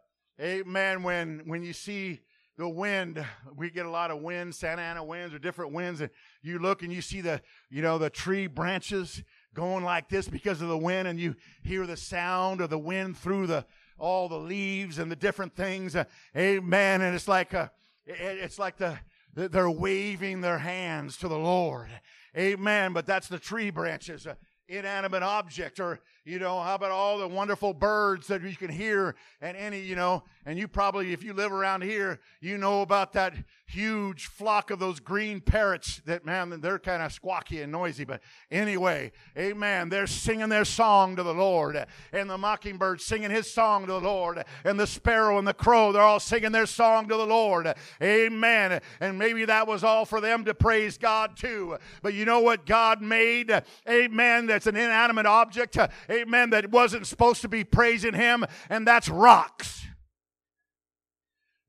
amen, 0.41 1.03
when, 1.03 1.43
when 1.45 1.63
you 1.63 1.73
see 1.73 2.21
the 2.57 2.69
wind. 2.69 3.25
We 3.57 3.71
get 3.71 3.87
a 3.87 3.91
lot 3.91 4.11
of 4.11 4.21
winds, 4.21 4.59
Santa 4.59 4.83
Ana 4.83 5.05
winds 5.05 5.33
or 5.33 5.39
different 5.39 5.73
winds, 5.73 6.01
and 6.01 6.11
you 6.43 6.59
look 6.59 6.83
and 6.83 6.93
you 6.93 7.01
see 7.01 7.21
the, 7.21 7.41
you 7.71 7.83
know, 7.83 7.99
the 7.99 8.11
tree 8.11 8.49
branches 8.49 9.23
going 9.55 9.85
like 9.85 10.09
this 10.09 10.29
because 10.29 10.61
of 10.61 10.69
the 10.69 10.77
wind, 10.77 11.07
and 11.07 11.21
you 11.21 11.37
hear 11.63 11.87
the 11.87 11.97
sound 11.97 12.61
of 12.61 12.71
the 12.71 12.79
wind 12.79 13.17
through 13.17 13.47
the 13.47 13.65
all 13.99 14.29
the 14.29 14.39
leaves 14.39 14.99
and 14.99 15.11
the 15.11 15.17
different 15.17 15.55
things. 15.55 15.95
Uh, 15.95 16.05
amen. 16.37 17.01
And 17.01 17.15
it's 17.15 17.29
like 17.29 17.53
a, 17.53 17.71
it's 18.07 18.59
like 18.59 18.77
the 18.77 18.99
they're 19.35 19.71
waving 19.71 20.41
their 20.41 20.59
hands 20.59 21.17
to 21.19 21.29
the 21.29 21.39
Lord. 21.39 21.91
Amen. 22.39 22.93
But 22.93 23.07
that's 23.07 23.29
the 23.29 23.39
tree 23.39 23.71
branches. 23.71 24.27
Uh, 24.27 24.35
inanimate 24.69 25.23
object 25.23 25.81
or 25.81 26.01
you 26.29 26.39
know 26.39 26.61
how 26.61 26.75
about 26.75 26.91
all 26.91 27.17
the 27.17 27.27
wonderful 27.27 27.73
birds 27.73 28.27
that 28.27 28.43
you 28.43 28.55
can 28.55 28.69
hear 28.69 29.15
and 29.41 29.57
any 29.57 29.81
you 29.81 29.97
know 29.97 30.23
and 30.45 30.59
you 30.59 30.69
probably 30.69 31.13
if 31.15 31.25
you 31.25 31.33
live 31.33 31.53
around 31.53 31.83
here 31.83 32.21
you 32.43 32.59
know 32.59 32.83
about 32.83 33.15
that 33.15 33.33
huge 33.67 34.27
flock 34.27 34.71
of 34.71 34.79
those 34.79 35.01
green 35.01 35.41
parrots 35.41 36.03
that 36.05 36.27
man 36.27 36.61
they're 36.61 36.79
kind 36.79 37.03
of 37.03 37.11
squawky 37.13 37.63
and 37.63 37.73
noisy 37.73 38.05
but 38.05 38.21
anyway 38.51 39.11
amen 39.39 39.89
they're 39.89 40.07
singing 40.07 40.51
their 40.51 40.67
song 40.67 41.17
to 41.17 41.23
the 41.23 41.33
lord 41.33 41.83
and 42.13 42.29
the 42.29 42.37
mockingbird 42.37 43.01
singing 43.01 43.31
his 43.31 43.51
song 43.51 43.87
to 43.87 43.93
the 43.93 44.01
lord 44.01 44.45
and 44.65 44.79
the 44.79 44.87
sparrow 44.87 45.39
and 45.39 45.49
the 45.49 45.55
crow 45.55 45.93
they're 45.93 46.03
all 46.03 46.21
singing 46.21 46.53
their 46.53 46.67
song 46.67 47.09
to 47.09 47.17
the 47.17 47.27
lord 47.27 47.73
amen 48.03 48.81
and 49.01 49.19
maybe 49.19 49.47
that 49.47 49.67
was 49.67 49.83
all 49.83 50.05
for 50.05 50.21
them 50.21 50.45
to 50.45 50.53
praise 50.53 50.99
god 50.99 51.37
too 51.39 51.77
but 52.03 52.13
you 52.13 52.27
know 52.27 52.41
what 52.41 52.67
god 52.67 53.01
made? 53.01 53.51
Amen 53.89 54.47
that's 54.47 54.67
an 54.67 54.77
inanimate 54.77 55.25
object 55.25 55.79
amen 56.11 56.18
that 56.25 56.71
wasn't 56.71 57.07
supposed 57.07 57.43
to 57.43 57.49
be 57.49 57.65
praising 57.65 58.15
him 58.15 58.45
and 58.69 58.87
that's 58.87 59.09
rocks 59.09 59.79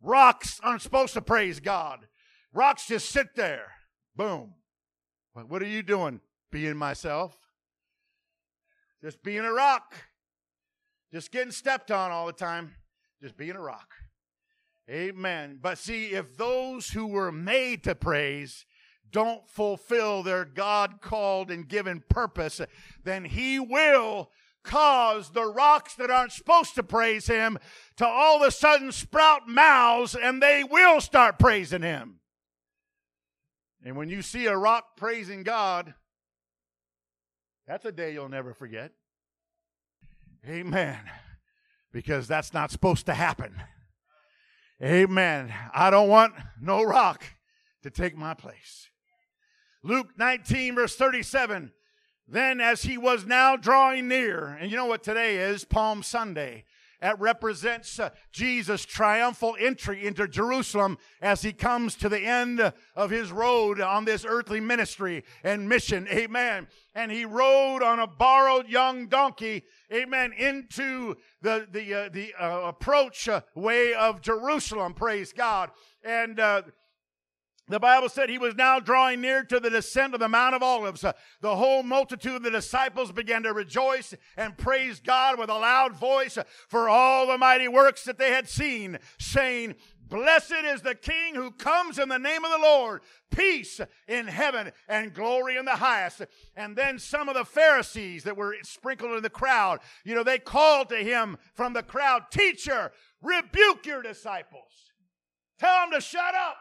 Rocks 0.02 0.60
aren't 0.64 0.82
supposed 0.82 1.14
to 1.14 1.22
praise 1.22 1.60
God. 1.60 2.08
Rocks 2.54 2.88
just 2.88 3.10
sit 3.10 3.36
there. 3.36 3.72
Boom. 4.16 4.54
What 5.34 5.62
are 5.62 5.68
you 5.68 5.84
doing? 5.84 6.22
Being 6.52 6.78
myself. 6.78 7.38
Just 9.04 9.22
being 9.24 9.46
a 9.46 9.52
rock. 9.52 9.96
Just 11.14 11.32
getting 11.32 11.52
stepped 11.52 11.92
on 11.92 12.12
all 12.12 12.28
the 12.28 12.34
time. 12.34 12.76
Just 13.22 13.38
being 13.38 13.56
a 13.56 13.62
rock. 13.62 13.94
Amen. 14.90 15.60
But 15.62 15.78
see, 15.78 16.08
if 16.08 16.36
those 16.36 16.90
who 16.90 17.06
were 17.06 17.32
made 17.32 17.84
to 17.84 17.94
praise 17.94 18.66
don't 19.12 19.48
fulfill 19.50 20.24
their 20.24 20.45
God 20.45 21.02
called 21.02 21.52
and 21.52 21.67
given 21.67 22.04
purpose, 22.10 22.62
then 23.04 23.26
He 23.26 23.60
will 23.60 24.30
cause 24.63 25.32
the 25.32 25.45
rocks 25.45 25.95
that 25.95 26.12
aren't 26.12 26.32
supposed 26.32 26.76
to 26.76 26.84
praise 26.84 27.28
him 27.28 27.58
to 27.98 28.06
all 28.06 28.38
of 28.41 28.48
a 28.48 28.52
sudden 28.52 28.91
sprout 28.91 29.48
mouths 29.48 30.15
and 30.15 30.41
they 30.41 30.63
will 30.63 31.02
start 31.02 31.39
praising 31.39 31.82
him. 31.82 32.19
And 33.84 33.95
when 33.95 34.10
you 34.10 34.22
see 34.22 34.45
a 34.45 34.58
rock 34.58 34.98
praising 34.98 35.43
God, 35.43 35.93
that's 37.67 37.86
a 37.86 37.91
day 37.91 38.13
you'll 38.13 38.30
never 38.30 38.54
forget. 38.54 38.91
Amen. 40.48 41.00
Because 41.91 42.28
that's 42.28 42.54
not 42.54 42.72
supposed 42.72 43.06
to 43.08 43.13
happen. 43.13 43.62
Amen. 44.84 45.54
I 45.74 45.89
don't 45.89 46.10
want 46.10 46.34
no 46.62 46.84
rock 46.84 47.24
to 47.84 47.89
take 47.89 48.17
my 48.17 48.34
place. 48.34 48.89
Luke 49.84 50.10
19, 50.18 50.76
verse 50.76 50.96
37 50.96 51.72
then, 52.32 52.62
as 52.62 52.84
he 52.84 52.98
was 52.98 53.26
now 53.26 53.56
drawing 53.56 54.08
near, 54.08 54.58
and 54.60 54.70
you 54.70 54.78
know 54.78 54.86
what 54.86 55.04
today 55.04 55.38
is? 55.38 55.65
Palm 55.65 56.04
Sunday. 56.04 56.65
That 57.02 57.20
represents 57.20 57.98
uh, 57.98 58.10
Jesus' 58.34 58.86
triumphal 58.86 59.56
entry 59.58 60.06
into 60.06 60.28
Jerusalem 60.28 60.98
as 61.22 61.42
he 61.42 61.54
comes 61.54 61.96
to 61.96 62.10
the 62.10 62.20
end 62.20 62.74
of 62.94 63.10
his 63.10 63.32
road 63.32 63.80
on 63.80 64.04
this 64.04 64.26
earthly 64.28 64.60
ministry 64.60 65.24
and 65.44 65.70
mission. 65.70 66.10
Amen. 66.10 66.68
And 66.94 67.10
he 67.10 67.24
rode 67.24 67.82
on 67.82 68.00
a 68.00 68.08
borrowed 68.08 68.68
young 68.68 69.08
donkey. 69.08 69.63
Amen. 69.94 70.34
Into 70.34 71.15
the 71.42 71.68
the 71.72 71.94
uh, 71.94 72.10
the 72.10 72.34
uh, 72.38 72.68
approach 72.68 73.30
uh, 73.30 73.42
way 73.56 73.94
of 73.94 74.22
Jerusalem. 74.22 74.94
Praise 74.94 75.32
God. 75.32 75.72
And 76.04 76.38
uh, 76.38 76.63
the 77.69 77.79
Bible 77.79 78.10
said 78.10 78.29
he 78.29 78.39
was 78.39 78.55
now 78.55 78.79
drawing 78.79 79.21
near 79.21 79.43
to 79.43 79.60
the 79.60 79.69
descent 79.69 80.15
of 80.15 80.19
the 80.19 80.27
Mount 80.27 80.55
of 80.55 80.63
Olives. 80.63 81.03
Uh, 81.03 81.13
the 81.41 81.55
whole 81.55 81.84
multitude 81.84 82.36
of 82.36 82.43
the 82.43 82.49
disciples 82.49 83.12
began 83.12 83.43
to 83.43 83.53
rejoice 83.53 84.15
and 84.36 84.58
praise 84.58 84.99
God 84.99 85.38
with 85.38 85.49
a 85.49 85.53
loud 85.53 85.93
voice 85.93 86.38
for 86.67 86.89
all 86.89 87.27
the 87.27 87.38
mighty 87.38 87.67
works 87.67 88.03
that 88.05 88.17
they 88.17 88.32
had 88.32 88.49
seen, 88.49 88.97
saying, 89.19 89.75
Blessed 90.10 90.63
is 90.65 90.82
the 90.82 90.95
King 90.95 91.36
who 91.36 91.51
comes 91.51 91.99
in 91.99 92.10
the 92.10 92.17
name 92.17 92.43
of 92.43 92.51
the 92.51 92.58
Lord. 92.58 93.01
Peace 93.29 93.79
in 94.08 94.25
heaven 94.25 94.71
and 94.88 95.13
glory 95.13 95.55
in 95.55 95.65
the 95.65 95.75
highest. 95.75 96.23
And 96.55 96.75
then 96.75 96.97
some 96.97 97.29
of 97.29 97.36
the 97.36 97.45
Pharisees 97.45 98.23
that 98.23 98.36
were 98.36 98.55
sprinkled 98.63 99.15
in 99.15 99.21
the 99.21 99.29
crowd, 99.29 99.79
you 100.03 100.15
know, 100.15 100.23
they 100.23 100.39
called 100.39 100.89
to 100.89 100.97
him 100.97 101.38
from 101.53 101.73
the 101.73 101.84
crowd, 101.84 102.32
Teacher, 102.32 102.91
rebuke 103.21 103.86
your 103.86 104.01
disciples. 104.01 104.89
Tell 105.60 105.82
them 105.82 105.91
to 105.91 106.01
shut 106.01 106.34
up. 106.34 106.58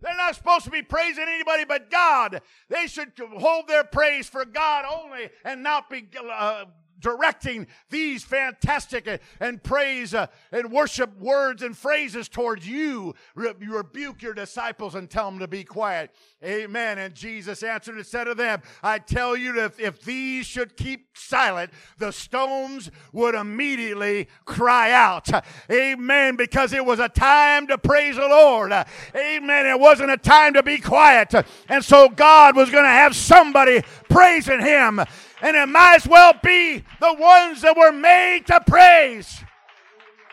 They're 0.00 0.16
not 0.16 0.34
supposed 0.34 0.64
to 0.64 0.70
be 0.70 0.82
praising 0.82 1.24
anybody 1.26 1.64
but 1.64 1.90
God. 1.90 2.42
They 2.68 2.86
should 2.86 3.12
hold 3.38 3.68
their 3.68 3.84
praise 3.84 4.28
for 4.28 4.44
God 4.44 4.84
only 4.84 5.30
and 5.44 5.62
not 5.62 5.88
be 5.90 6.08
uh, 6.30 6.66
directing 7.00 7.66
these 7.90 8.24
fantastic 8.24 9.20
and 9.40 9.62
praise 9.62 10.14
uh, 10.14 10.26
and 10.52 10.70
worship 10.70 11.18
words 11.18 11.62
and 11.62 11.76
phrases 11.76 12.28
towards 12.28 12.66
you. 12.66 13.14
you 13.36 13.76
rebuke 13.76 14.22
your 14.22 14.34
disciples 14.34 14.94
and 14.94 15.10
tell 15.10 15.30
them 15.30 15.38
to 15.38 15.48
be 15.48 15.64
quiet. 15.64 16.10
Amen. 16.44 16.98
And 16.98 17.14
Jesus 17.14 17.62
answered 17.62 17.96
and 17.96 18.06
said 18.06 18.24
to 18.24 18.34
them, 18.34 18.62
I 18.82 18.98
tell 18.98 19.36
you 19.36 19.52
that 19.54 19.78
if 19.78 20.02
these 20.02 20.46
should 20.46 20.76
keep 20.76 21.16
silent, 21.16 21.70
the 21.98 22.12
stones 22.12 22.90
would 23.12 23.34
immediately 23.34 24.28
cry 24.44 24.92
out. 24.92 25.28
Amen. 25.70 26.36
Because 26.36 26.72
it 26.72 26.84
was 26.84 27.00
a 27.00 27.08
time 27.08 27.66
to 27.68 27.78
praise 27.78 28.16
the 28.16 28.28
Lord. 28.28 28.72
Amen. 28.72 29.66
It 29.66 29.80
wasn't 29.80 30.10
a 30.10 30.16
time 30.16 30.54
to 30.54 30.62
be 30.62 30.78
quiet. 30.78 31.34
And 31.68 31.84
so 31.84 32.08
God 32.08 32.56
was 32.56 32.70
going 32.70 32.84
to 32.84 32.90
have 32.90 33.14
somebody 33.16 33.82
praising 34.08 34.60
Him 34.60 35.00
and 35.42 35.56
it 35.56 35.68
might 35.68 35.96
as 35.96 36.06
well 36.06 36.34
be 36.42 36.84
the 37.00 37.14
ones 37.14 37.62
that 37.62 37.76
were 37.76 37.92
made 37.92 38.46
to 38.46 38.60
praise. 38.66 39.44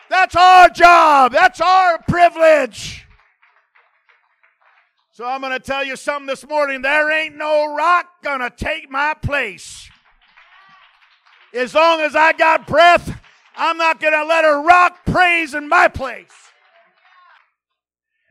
That's 0.08 0.36
our 0.36 0.68
job. 0.68 1.32
That's 1.32 1.60
our 1.60 1.98
privilege. 2.08 3.06
So 5.12 5.24
I'm 5.24 5.40
going 5.40 5.52
to 5.52 5.60
tell 5.60 5.84
you 5.84 5.96
something 5.96 6.26
this 6.26 6.46
morning. 6.46 6.82
There 6.82 7.12
ain't 7.12 7.36
no 7.36 7.74
rock 7.74 8.06
going 8.22 8.40
to 8.40 8.50
take 8.50 8.90
my 8.90 9.14
place. 9.14 9.88
As 11.52 11.74
long 11.74 12.00
as 12.00 12.16
I 12.16 12.32
got 12.32 12.66
breath, 12.66 13.20
I'm 13.56 13.76
not 13.76 14.00
going 14.00 14.12
to 14.12 14.24
let 14.24 14.44
a 14.44 14.58
rock 14.58 15.06
praise 15.06 15.54
in 15.54 15.68
my 15.68 15.86
place. 15.86 16.32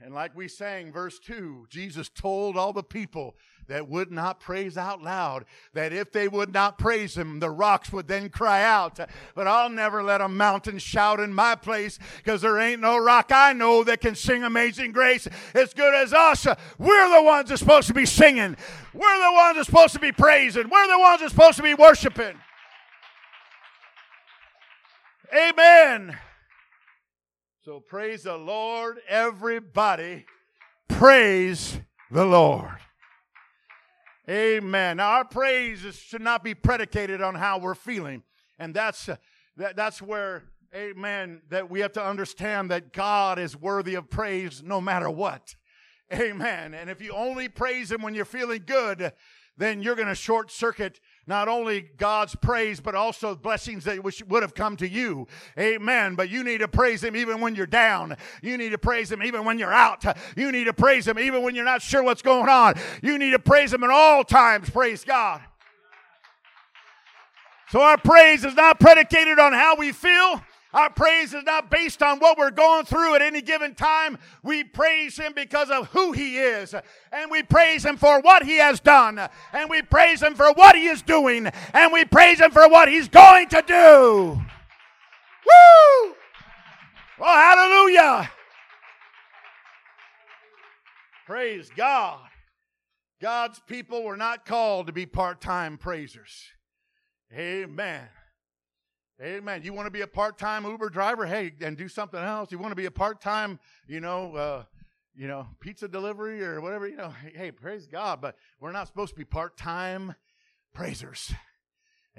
And 0.04 0.14
like 0.14 0.36
we 0.36 0.50
sang, 0.50 0.92
verse 0.92 1.18
2, 1.18 1.68
Jesus 1.70 2.10
told 2.10 2.58
all 2.58 2.74
the 2.74 2.84
people 2.84 3.36
that 3.68 3.88
would 3.88 4.12
not 4.12 4.42
praise 4.42 4.78
out 4.78 5.02
loud, 5.02 5.46
that 5.74 5.94
if 5.94 6.12
they 6.12 6.28
would 6.28 6.52
not 6.54 6.78
praise 6.78 7.16
him, 7.16 7.40
the 7.40 7.50
rocks 7.50 7.94
would 7.94 8.10
then 8.10 8.28
cry 8.28 8.64
out. 8.64 9.00
But 9.34 9.48
I'll 9.48 9.70
never 9.70 10.04
let 10.04 10.20
a 10.20 10.28
mountain 10.28 10.78
shout 10.78 11.22
in 11.22 11.34
my 11.34 11.56
place 11.56 12.00
because 12.18 12.42
there 12.42 12.60
ain't 12.60 12.82
no 12.82 12.98
rock 12.98 13.32
I 13.32 13.54
know 13.54 13.86
that 13.86 14.02
can 14.02 14.14
sing 14.14 14.44
Amazing 14.44 14.92
Grace 14.92 15.26
as 15.54 15.74
good 15.74 15.94
as 15.94 16.12
us. 16.12 16.46
We're 16.78 17.16
the 17.16 17.24
ones 17.24 17.48
that's 17.48 17.62
supposed 17.62 17.88
to 17.88 17.94
be 17.94 18.06
singing. 18.06 18.58
We're 18.94 19.26
the 19.26 19.34
ones 19.34 19.56
that's 19.56 19.68
supposed 19.68 19.94
to 19.94 20.00
be 20.00 20.12
praising. 20.12 20.68
We're 20.68 20.88
the 20.88 21.00
ones 21.00 21.22
that's 21.22 21.32
supposed 21.32 21.56
to 21.56 21.64
be 21.64 21.76
worshiping. 21.76 22.36
Amen. 25.34 26.18
So 27.66 27.80
praise 27.80 28.24
the 28.24 28.36
Lord, 28.36 29.00
everybody. 29.08 30.26
Praise 30.90 31.80
the 32.12 32.26
Lord. 32.26 32.76
Amen. 34.30 34.98
Now, 34.98 35.12
our 35.12 35.24
praise 35.24 35.80
should 35.96 36.22
not 36.22 36.44
be 36.44 36.56
predicated 36.56 37.22
on 37.22 37.36
how 37.36 37.60
we're 37.60 37.74
feeling. 37.74 38.24
And 38.60 38.74
that's, 38.74 39.10
that, 39.56 39.78
that's 39.78 40.02
where, 40.02 40.44
amen, 40.76 41.42
that 41.52 41.70
we 41.70 41.80
have 41.80 41.94
to 41.94 42.06
understand 42.06 42.70
that 42.72 42.92
God 42.92 43.40
is 43.40 43.56
worthy 43.56 43.96
of 43.96 44.10
praise 44.10 44.62
no 44.62 44.82
matter 44.82 45.10
what. 45.10 45.56
Amen. 46.12 46.74
And 46.74 46.90
if 46.90 47.02
you 47.02 47.14
only 47.14 47.48
praise 47.48 47.94
Him 47.94 48.02
when 48.02 48.14
you're 48.14 48.26
feeling 48.26 48.64
good, 48.66 49.14
then 49.56 49.82
you're 49.82 49.96
going 49.96 50.10
to 50.10 50.16
short 50.16 50.52
circuit 50.52 51.00
not 51.26 51.48
only 51.48 51.82
God's 51.98 52.36
praise, 52.36 52.80
but 52.82 52.96
also 52.96 53.36
blessings 53.36 53.86
that 53.86 54.04
would 54.04 54.44
have 54.44 54.54
come 54.54 54.76
to 54.78 54.88
you. 54.88 55.28
Amen. 55.58 56.16
But 56.16 56.30
you 56.30 56.44
need 56.44 56.60
to 56.60 56.68
praise 56.68 57.04
Him 57.04 57.16
even 57.16 57.40
when 57.40 57.56
you're 57.56 57.66
down. 57.66 58.18
You 58.42 58.58
need 58.58 58.70
to 58.72 58.78
praise 58.78 59.12
Him 59.12 59.24
even 59.24 59.46
when 59.46 59.58
you're 59.58 59.74
out. 59.74 60.04
You 60.36 60.52
need 60.52 60.66
to 60.66 60.74
praise 60.74 61.08
Him 61.08 61.18
even 61.20 61.42
when 61.42 61.56
you're 61.56 61.66
not 61.66 61.82
sure 61.82 62.04
what's 62.04 62.22
going 62.22 62.50
on. 62.50 62.76
You 63.02 63.18
need 63.18 63.32
to 63.32 63.40
praise 63.40 63.74
Him 63.74 63.84
at 63.84 63.90
all 63.90 64.24
times. 64.24 64.70
Praise 64.70 65.04
God. 65.04 65.42
So 67.70 67.82
our 67.82 67.98
praise 67.98 68.46
is 68.46 68.54
not 68.54 68.80
predicated 68.80 69.40
on 69.40 69.54
how 69.54 69.76
we 69.76 69.92
feel. 69.92 70.42
Our 70.74 70.90
praise 70.90 71.34
is 71.34 71.44
not 71.44 71.70
based 71.70 72.02
on 72.02 72.20
what 72.20 72.38
we're 72.38 72.50
going 72.52 72.86
through 72.86 73.16
at 73.16 73.22
any 73.22 73.42
given 73.42 73.76
time. 73.76 74.18
We 74.42 74.64
praise 74.64 75.18
Him 75.18 75.34
because 75.36 75.70
of 75.70 75.88
who 75.90 76.14
He 76.14 76.38
is. 76.38 76.74
And 77.12 77.30
we 77.30 77.44
praise 77.44 77.86
Him 77.86 77.98
for 77.98 78.20
what 78.22 78.44
He 78.44 78.58
has 78.58 78.80
done. 78.80 79.20
And 79.54 79.70
we 79.70 79.84
praise 79.84 80.24
Him 80.24 80.34
for 80.34 80.52
what 80.54 80.76
He 80.76 80.88
is 80.88 81.04
doing. 81.04 81.48
And 81.74 81.94
we 81.94 82.06
praise 82.06 82.40
Him 82.40 82.52
for 82.52 82.68
what 82.68 82.90
He's 82.90 83.08
going 83.08 83.50
to 83.50 83.64
do. 83.68 84.42
Woo! 85.46 86.16
Oh, 87.20 87.26
hallelujah! 87.26 88.32
Praise 91.28 91.70
God. 91.76 92.20
God's 93.22 93.62
people 93.68 94.04
were 94.04 94.18
not 94.18 94.46
called 94.46 94.88
to 94.88 94.94
be 94.94 95.06
part 95.06 95.40
time 95.40 95.78
praisers. 95.78 96.48
Amen. 97.32 98.10
Amen. 99.22 99.62
You 99.64 99.74
want 99.74 99.86
to 99.86 99.92
be 99.92 100.02
a 100.02 100.08
part 100.08 100.38
time 100.40 100.66
Uber 100.66 100.90
driver? 100.90 101.26
Hey, 101.26 101.54
and 101.62 101.78
do 101.78 101.88
something 101.88 102.20
else. 102.20 102.52
You 102.52 102.58
want 102.58 102.72
to 102.72 102.76
be 102.76 102.86
a 102.86 102.92
part 102.92 103.22
time, 103.22 103.60
you 103.88 104.00
know, 104.00 104.36
uh, 104.36 104.64
you 105.16 105.28
know, 105.28 105.48
pizza 105.60 105.88
delivery 105.88 106.44
or 106.44 106.60
whatever, 106.62 106.88
you 106.88 106.98
know, 106.98 107.14
hey, 107.36 107.52
praise 107.52 107.86
God. 107.86 108.22
But 108.22 108.36
we're 108.60 108.72
not 108.72 108.88
supposed 108.88 109.14
to 109.14 109.18
be 109.18 109.26
part 109.26 109.56
time 109.56 110.16
praisers. 110.74 111.32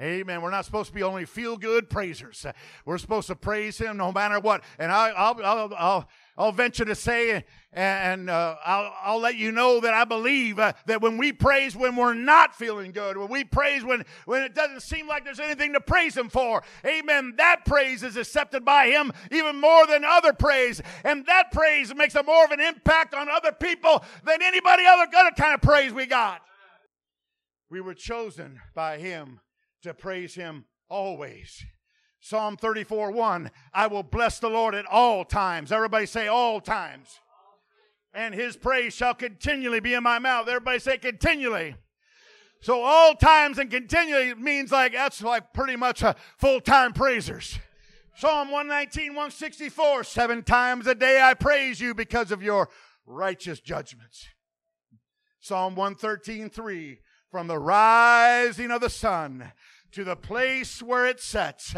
Amen. 0.00 0.42
We're 0.42 0.50
not 0.50 0.64
supposed 0.64 0.88
to 0.88 0.94
be 0.94 1.04
only 1.04 1.24
feel 1.24 1.56
good 1.56 1.88
praisers. 1.88 2.44
We're 2.84 2.98
supposed 2.98 3.28
to 3.28 3.36
praise 3.36 3.78
Him 3.78 3.96
no 3.96 4.10
matter 4.10 4.40
what. 4.40 4.64
And 4.76 4.90
I, 4.90 5.32
will 5.32 5.44
I'll, 5.44 5.74
I'll, 5.76 6.08
I'll 6.36 6.52
venture 6.52 6.84
to 6.84 6.96
say, 6.96 7.44
and 7.72 8.28
uh, 8.28 8.56
I'll, 8.64 8.92
I'll 9.04 9.20
let 9.20 9.36
you 9.36 9.52
know 9.52 9.78
that 9.78 9.94
I 9.94 10.04
believe 10.04 10.58
uh, 10.58 10.72
that 10.86 11.00
when 11.00 11.16
we 11.16 11.32
praise 11.32 11.76
when 11.76 11.94
we're 11.94 12.14
not 12.14 12.56
feeling 12.56 12.90
good, 12.90 13.16
when 13.16 13.28
we 13.28 13.44
praise 13.44 13.84
when, 13.84 14.04
when 14.24 14.42
it 14.42 14.52
doesn't 14.52 14.80
seem 14.80 15.06
like 15.06 15.24
there's 15.24 15.38
anything 15.38 15.74
to 15.74 15.80
praise 15.80 16.16
Him 16.16 16.28
for, 16.28 16.64
amen, 16.84 17.34
that 17.36 17.60
praise 17.64 18.02
is 18.02 18.16
accepted 18.16 18.64
by 18.64 18.88
Him 18.88 19.12
even 19.30 19.60
more 19.60 19.86
than 19.86 20.04
other 20.04 20.32
praise. 20.32 20.82
And 21.04 21.24
that 21.26 21.52
praise 21.52 21.94
makes 21.94 22.16
a 22.16 22.24
more 22.24 22.44
of 22.44 22.50
an 22.50 22.60
impact 22.60 23.14
on 23.14 23.28
other 23.28 23.52
people 23.52 24.02
than 24.24 24.42
anybody 24.42 24.82
other, 24.86 25.06
other 25.16 25.30
kind 25.36 25.54
of 25.54 25.62
praise 25.62 25.92
we 25.92 26.06
got. 26.06 26.40
We 27.70 27.80
were 27.80 27.94
chosen 27.94 28.60
by 28.74 28.98
Him 28.98 29.38
to 29.84 29.94
praise 29.94 30.34
him 30.34 30.64
always. 30.88 31.64
Psalm 32.20 32.56
34 32.56 33.10
1 33.10 33.50
I 33.72 33.86
will 33.86 34.02
bless 34.02 34.38
the 34.38 34.48
Lord 34.48 34.74
at 34.74 34.86
all 34.86 35.24
times. 35.24 35.70
Everybody 35.70 36.06
say, 36.06 36.26
all 36.26 36.60
times. 36.60 37.20
And 38.12 38.34
his 38.34 38.56
praise 38.56 38.94
shall 38.94 39.14
continually 39.14 39.80
be 39.80 39.94
in 39.94 40.02
my 40.02 40.18
mouth. 40.18 40.48
Everybody 40.48 40.78
say, 40.78 40.98
continually. 40.98 41.76
So, 42.62 42.82
all 42.82 43.14
times 43.14 43.58
and 43.58 43.70
continually 43.70 44.34
means 44.34 44.72
like 44.72 44.92
that's 44.92 45.20
like 45.20 45.52
pretty 45.52 45.76
much 45.76 46.02
uh, 46.02 46.14
a 46.16 46.20
full 46.38 46.60
time 46.60 46.94
praisers. 46.94 47.58
Psalm 48.16 48.50
119, 48.50 49.08
164 49.08 50.04
Seven 50.04 50.42
times 50.42 50.86
a 50.86 50.94
day 50.94 51.20
I 51.20 51.34
praise 51.34 51.80
you 51.80 51.94
because 51.94 52.30
of 52.30 52.42
your 52.42 52.70
righteous 53.04 53.60
judgments. 53.60 54.28
Psalm 55.40 55.74
113, 55.74 56.48
3 56.48 57.00
From 57.34 57.48
the 57.48 57.58
rising 57.58 58.70
of 58.70 58.80
the 58.80 58.88
sun 58.88 59.50
to 59.90 60.04
the 60.04 60.14
place 60.14 60.80
where 60.80 61.04
it 61.04 61.18
sets. 61.18 61.74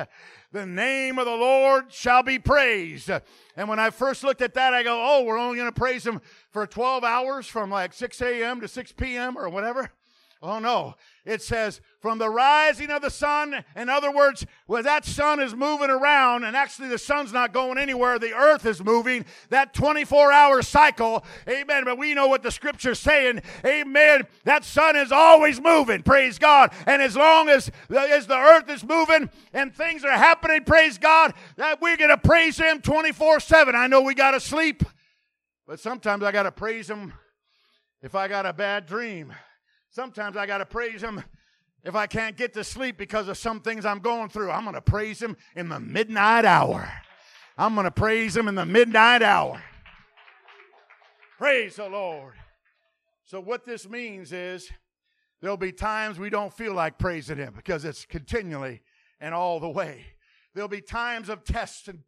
The 0.52 0.66
name 0.66 1.18
of 1.18 1.24
the 1.24 1.34
Lord 1.34 1.90
shall 1.90 2.22
be 2.22 2.38
praised. 2.38 3.08
And 3.56 3.66
when 3.66 3.78
I 3.78 3.88
first 3.88 4.22
looked 4.22 4.42
at 4.42 4.52
that, 4.52 4.74
I 4.74 4.82
go, 4.82 5.02
oh, 5.02 5.22
we're 5.22 5.38
only 5.38 5.56
going 5.56 5.72
to 5.72 5.74
praise 5.74 6.06
him 6.06 6.20
for 6.50 6.66
12 6.66 7.04
hours 7.04 7.46
from 7.46 7.70
like 7.70 7.94
6 7.94 8.20
a.m. 8.20 8.60
to 8.60 8.68
6 8.68 8.92
p.m. 8.92 9.38
or 9.38 9.48
whatever. 9.48 9.92
Oh 10.46 10.60
no. 10.60 10.94
It 11.24 11.42
says, 11.42 11.80
from 11.98 12.18
the 12.18 12.30
rising 12.30 12.92
of 12.92 13.02
the 13.02 13.10
sun. 13.10 13.64
In 13.74 13.88
other 13.88 14.12
words, 14.12 14.46
where 14.66 14.84
that 14.84 15.04
sun 15.04 15.40
is 15.40 15.56
moving 15.56 15.90
around, 15.90 16.44
and 16.44 16.56
actually 16.56 16.86
the 16.86 16.98
sun's 16.98 17.32
not 17.32 17.52
going 17.52 17.78
anywhere, 17.78 18.20
the 18.20 18.32
earth 18.32 18.64
is 18.64 18.80
moving, 18.80 19.24
that 19.48 19.74
24 19.74 20.30
hour 20.30 20.62
cycle. 20.62 21.24
Amen. 21.48 21.84
But 21.84 21.98
we 21.98 22.14
know 22.14 22.28
what 22.28 22.44
the 22.44 22.52
scripture's 22.52 23.00
saying. 23.00 23.42
Amen. 23.64 24.22
That 24.44 24.64
sun 24.64 24.94
is 24.94 25.10
always 25.10 25.60
moving. 25.60 26.04
Praise 26.04 26.38
God. 26.38 26.72
And 26.86 27.02
as 27.02 27.16
long 27.16 27.48
as, 27.48 27.68
as 27.90 28.28
the 28.28 28.38
earth 28.38 28.70
is 28.70 28.84
moving 28.84 29.28
and 29.52 29.74
things 29.74 30.04
are 30.04 30.12
happening, 30.12 30.62
praise 30.62 30.96
God, 30.96 31.34
that 31.56 31.80
we're 31.80 31.96
going 31.96 32.10
to 32.10 32.18
praise 32.18 32.56
Him 32.56 32.80
24 32.80 33.40
7. 33.40 33.74
I 33.74 33.88
know 33.88 34.02
we 34.02 34.14
got 34.14 34.30
to 34.30 34.40
sleep, 34.40 34.84
but 35.66 35.80
sometimes 35.80 36.22
I 36.22 36.30
got 36.30 36.44
to 36.44 36.52
praise 36.52 36.88
Him 36.88 37.14
if 38.00 38.14
I 38.14 38.28
got 38.28 38.46
a 38.46 38.52
bad 38.52 38.86
dream. 38.86 39.32
Sometimes 39.96 40.36
I 40.36 40.44
got 40.44 40.58
to 40.58 40.66
praise 40.66 41.00
Him 41.00 41.24
if 41.82 41.94
I 41.94 42.06
can't 42.06 42.36
get 42.36 42.52
to 42.52 42.62
sleep 42.62 42.98
because 42.98 43.28
of 43.28 43.38
some 43.38 43.62
things 43.62 43.86
I'm 43.86 44.00
going 44.00 44.28
through. 44.28 44.50
I'm 44.50 44.64
going 44.64 44.74
to 44.74 44.82
praise 44.82 45.22
Him 45.22 45.38
in 45.54 45.70
the 45.70 45.80
midnight 45.80 46.44
hour. 46.44 46.86
I'm 47.56 47.72
going 47.74 47.86
to 47.86 47.90
praise 47.90 48.36
Him 48.36 48.46
in 48.46 48.56
the 48.56 48.66
midnight 48.66 49.22
hour. 49.22 49.62
Praise 51.38 51.76
the 51.76 51.88
Lord. 51.88 52.34
So, 53.24 53.40
what 53.40 53.64
this 53.64 53.88
means 53.88 54.34
is 54.34 54.70
there'll 55.40 55.56
be 55.56 55.72
times 55.72 56.18
we 56.18 56.28
don't 56.28 56.52
feel 56.52 56.74
like 56.74 56.98
praising 56.98 57.38
Him 57.38 57.54
because 57.56 57.86
it's 57.86 58.04
continually 58.04 58.82
and 59.18 59.34
all 59.34 59.60
the 59.60 59.70
way. 59.70 60.04
There'll 60.54 60.68
be 60.68 60.82
times 60.82 61.30
of 61.30 61.42
tests 61.42 61.88
and 61.88 62.00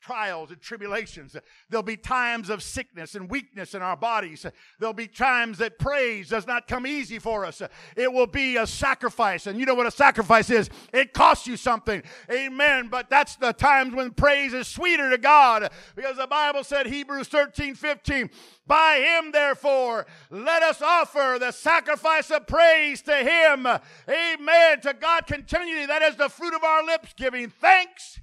trials 0.00 0.50
and 0.50 0.60
tribulations. 0.60 1.36
There'll 1.68 1.82
be 1.82 1.96
times 1.96 2.50
of 2.50 2.62
sickness 2.62 3.14
and 3.14 3.30
weakness 3.30 3.74
in 3.74 3.82
our 3.82 3.96
bodies. 3.96 4.46
There'll 4.78 4.94
be 4.94 5.08
times 5.08 5.58
that 5.58 5.78
praise 5.78 6.28
does 6.28 6.46
not 6.46 6.68
come 6.68 6.86
easy 6.86 7.18
for 7.18 7.44
us. 7.44 7.62
It 7.96 8.12
will 8.12 8.26
be 8.26 8.56
a 8.56 8.66
sacrifice. 8.66 9.46
And 9.46 9.58
you 9.58 9.66
know 9.66 9.74
what 9.74 9.86
a 9.86 9.90
sacrifice 9.90 10.50
is? 10.50 10.70
It 10.92 11.12
costs 11.12 11.46
you 11.46 11.56
something. 11.56 12.02
Amen. 12.30 12.88
But 12.88 13.10
that's 13.10 13.36
the 13.36 13.52
times 13.52 13.94
when 13.94 14.12
praise 14.12 14.52
is 14.52 14.68
sweeter 14.68 15.10
to 15.10 15.18
God 15.18 15.70
because 15.94 16.16
the 16.16 16.26
Bible 16.26 16.64
said, 16.64 16.86
Hebrews 16.86 17.28
13 17.28 17.74
15, 17.74 18.30
by 18.66 18.98
him, 18.98 19.32
therefore, 19.32 20.06
let 20.30 20.62
us 20.62 20.82
offer 20.82 21.36
the 21.38 21.52
sacrifice 21.52 22.30
of 22.30 22.46
praise 22.46 23.02
to 23.02 23.16
him. 23.16 23.66
Amen. 24.08 24.80
To 24.82 24.94
God 24.94 25.26
continually. 25.26 25.86
That 25.86 26.02
is 26.02 26.16
the 26.16 26.28
fruit 26.28 26.54
of 26.54 26.64
our 26.64 26.84
lips, 26.84 27.14
giving 27.16 27.48
thanks 27.48 28.20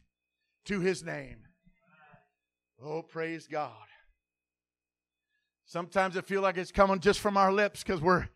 to 0.65 0.79
his 0.79 1.03
name. 1.03 1.42
Oh, 2.86 3.02
praise 3.02 3.48
God. 3.48 3.72
Sometimes 5.65 6.17
it 6.17 6.26
feels 6.26 6.43
like 6.43 6.58
it's 6.58 6.72
coming 6.72 7.00
just 7.00 7.19
from 7.19 7.38
our 7.38 7.52
lips 7.52 7.82
because 7.84 8.02
we're 8.02 8.28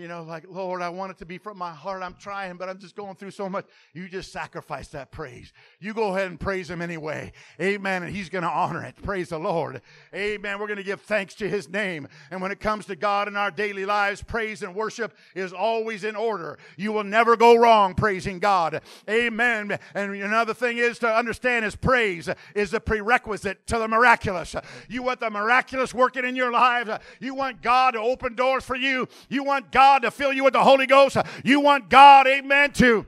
you 0.00 0.08
know, 0.08 0.22
like, 0.22 0.44
Lord, 0.48 0.82
I 0.82 0.88
want 0.88 1.10
it 1.12 1.18
to 1.18 1.26
be 1.26 1.38
from 1.38 1.58
my 1.58 1.72
heart. 1.72 2.02
I'm 2.02 2.14
trying, 2.14 2.56
but 2.56 2.68
I'm 2.68 2.78
just 2.78 2.96
going 2.96 3.16
through 3.16 3.30
so 3.32 3.48
much. 3.48 3.66
You 3.94 4.08
just 4.08 4.32
sacrifice 4.32 4.88
that 4.88 5.10
praise. 5.10 5.52
You 5.80 5.94
go 5.94 6.14
ahead 6.14 6.28
and 6.28 6.38
praise 6.38 6.70
Him 6.70 6.82
anyway. 6.82 7.32
Amen. 7.60 8.02
And 8.02 8.14
He's 8.14 8.28
going 8.28 8.42
to 8.42 8.50
honor 8.50 8.84
it. 8.84 8.94
Praise 9.02 9.30
the 9.30 9.38
Lord. 9.38 9.80
Amen. 10.14 10.58
We're 10.58 10.66
going 10.66 10.78
to 10.78 10.82
give 10.82 11.00
thanks 11.00 11.34
to 11.36 11.48
His 11.48 11.68
name. 11.68 12.08
And 12.30 12.42
when 12.42 12.52
it 12.52 12.60
comes 12.60 12.86
to 12.86 12.96
God 12.96 13.28
in 13.28 13.36
our 13.36 13.50
daily 13.50 13.86
lives, 13.86 14.22
praise 14.22 14.62
and 14.62 14.74
worship 14.74 15.16
is 15.34 15.52
always 15.52 16.04
in 16.04 16.16
order. 16.16 16.58
You 16.76 16.92
will 16.92 17.04
never 17.04 17.36
go 17.36 17.56
wrong 17.56 17.94
praising 17.94 18.38
God. 18.38 18.80
Amen. 19.08 19.78
And 19.94 20.14
another 20.14 20.54
thing 20.54 20.78
is 20.78 20.98
to 21.00 21.08
understand 21.08 21.64
is 21.64 21.76
praise 21.76 22.28
is 22.54 22.74
a 22.74 22.80
prerequisite 22.80 23.66
to 23.66 23.78
the 23.78 23.88
miraculous. 23.88 24.54
You 24.88 25.02
want 25.02 25.20
the 25.20 25.30
miraculous 25.30 25.94
working 25.94 26.24
in 26.24 26.36
your 26.36 26.52
lives. 26.52 26.90
You 27.20 27.34
want 27.34 27.62
God 27.62 27.92
to 27.92 28.00
open 28.00 28.34
doors 28.34 28.64
for 28.64 28.76
you. 28.76 29.08
You 29.28 29.44
want 29.44 29.72
God 29.72 29.87
God 29.88 30.02
to 30.02 30.10
fill 30.10 30.34
you 30.34 30.44
with 30.44 30.52
the 30.52 30.62
Holy 30.62 30.86
Ghost. 30.86 31.16
You 31.42 31.60
want 31.60 31.88
God, 31.88 32.26
amen, 32.26 32.72
to 32.74 33.06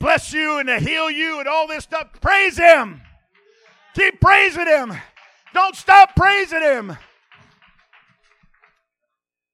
bless 0.00 0.32
you 0.32 0.58
and 0.58 0.66
to 0.66 0.80
heal 0.80 1.08
you 1.08 1.38
and 1.38 1.46
all 1.46 1.68
this 1.68 1.84
stuff. 1.84 2.08
Praise 2.20 2.58
Him. 2.58 3.00
Keep 3.94 4.20
praising 4.20 4.66
Him. 4.66 4.92
Don't 5.54 5.76
stop 5.76 6.16
praising 6.16 6.62
Him. 6.62 6.96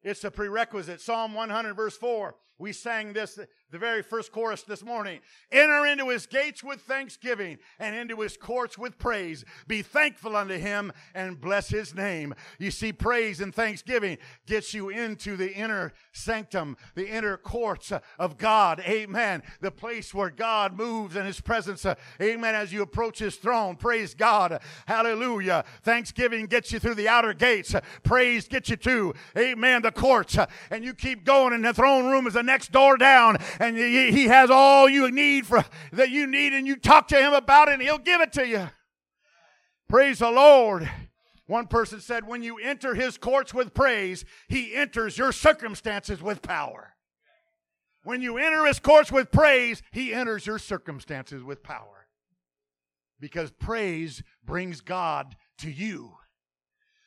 It's 0.03 0.25
a 0.25 0.31
prerequisite. 0.31 1.03
Psalm 1.03 1.35
100, 1.35 1.75
verse 1.75 1.97
4. 1.97 2.35
We 2.59 2.73
sang 2.73 3.13
this 3.13 3.39
the 3.75 3.79
very 3.81 4.03
first 4.03 4.31
chorus 4.31 4.63
this 4.63 4.85
morning. 4.85 5.19
Enter 5.51 5.85
into 5.85 6.09
his 6.09 6.27
gates 6.27 6.63
with 6.63 6.81
thanksgiving 6.83 7.59
and 7.81 7.97
into 7.97 8.21
his 8.21 8.37
courts 8.37 8.79
with 8.79 8.97
praise. 8.99 9.45
Be 9.67 9.83
thankful 9.83 10.37
unto 10.37 10.57
him 10.57 10.93
and 11.13 11.41
bless 11.41 11.71
his 11.71 11.93
name. 11.93 12.35
You 12.61 12.71
see, 12.71 12.93
praise 12.93 13.41
and 13.41 13.53
thanksgiving 13.53 14.19
gets 14.47 14.75
you 14.75 14.91
into 14.91 15.37
the 15.37 15.53
inner 15.53 15.93
sanctum, 16.13 16.77
the 16.95 17.09
inner 17.09 17.37
courts 17.37 17.93
of 18.17 18.39
God. 18.39 18.79
Amen. 18.87 19.43
The 19.61 19.73
place 19.73 20.15
where 20.15 20.31
God 20.31 20.77
moves 20.77 21.17
in 21.17 21.27
his 21.27 21.41
presence. 21.41 21.85
Amen. 22.23 22.55
As 22.55 22.73
you 22.73 22.81
approach 22.81 23.19
his 23.19 23.35
throne. 23.35 23.75
Praise 23.75 24.15
God. 24.15 24.61
Hallelujah. 24.87 25.65
Thanksgiving 25.83 26.47
gets 26.47 26.71
you 26.71 26.79
through 26.79 26.95
the 26.95 27.09
outer 27.09 27.35
gates. 27.35 27.75
Praise 28.05 28.47
gets 28.47 28.71
you 28.71 28.77
to, 28.77 29.15
amen, 29.37 29.83
the 29.83 29.91
courts. 29.91 30.39
And 30.71 30.85
you 30.85 30.95
keep 30.95 31.25
going, 31.25 31.53
and 31.53 31.65
the 31.65 31.75
throne 31.75 32.07
room 32.07 32.29
is 32.29 32.35
the 32.35 32.43
next 32.45 32.71
door 32.71 32.97
down 32.97 33.39
and 33.69 33.77
he 33.77 34.25
has 34.27 34.51
all 34.51 34.89
you 34.89 35.11
need 35.11 35.47
for 35.47 35.65
that 35.93 36.11
you 36.11 36.27
need 36.27 36.53
and 36.53 36.67
you 36.67 36.77
talk 36.77 37.09
to 37.09 37.17
him 37.17 37.33
about 37.33 37.69
it 37.69 37.75
and 37.75 37.83
he'll 37.83 37.99
give 37.99 38.21
it 38.21 38.33
to 38.33 38.47
you. 38.47 38.69
Praise 39.89 40.19
the 40.19 40.31
lord. 40.31 40.91
One 41.47 41.67
person 41.67 42.01
said 42.01 42.27
when 42.27 42.43
you 42.43 42.59
enter 42.59 42.95
his 42.95 43.19
courts 43.19 43.53
with 43.53 43.75
praise 43.75 44.25
he 44.49 44.75
enters 44.75 45.19
your 45.19 45.33
circumstances 45.33 46.23
with 46.23 46.43
power. 46.43 46.95
When 48.03 48.23
you 48.23 48.39
enter 48.39 48.67
his 48.67 48.79
courts 48.79 49.11
with 49.11 49.31
praise 49.31 49.83
he 49.93 50.13
enters 50.13 50.47
your 50.47 50.59
circumstances 50.59 51.43
with 51.43 51.63
power. 51.63 52.07
Because 53.21 53.51
praise 53.51 54.23
brings 54.45 54.81
God 54.81 55.37
to 55.59 55.71
you. 55.71 56.15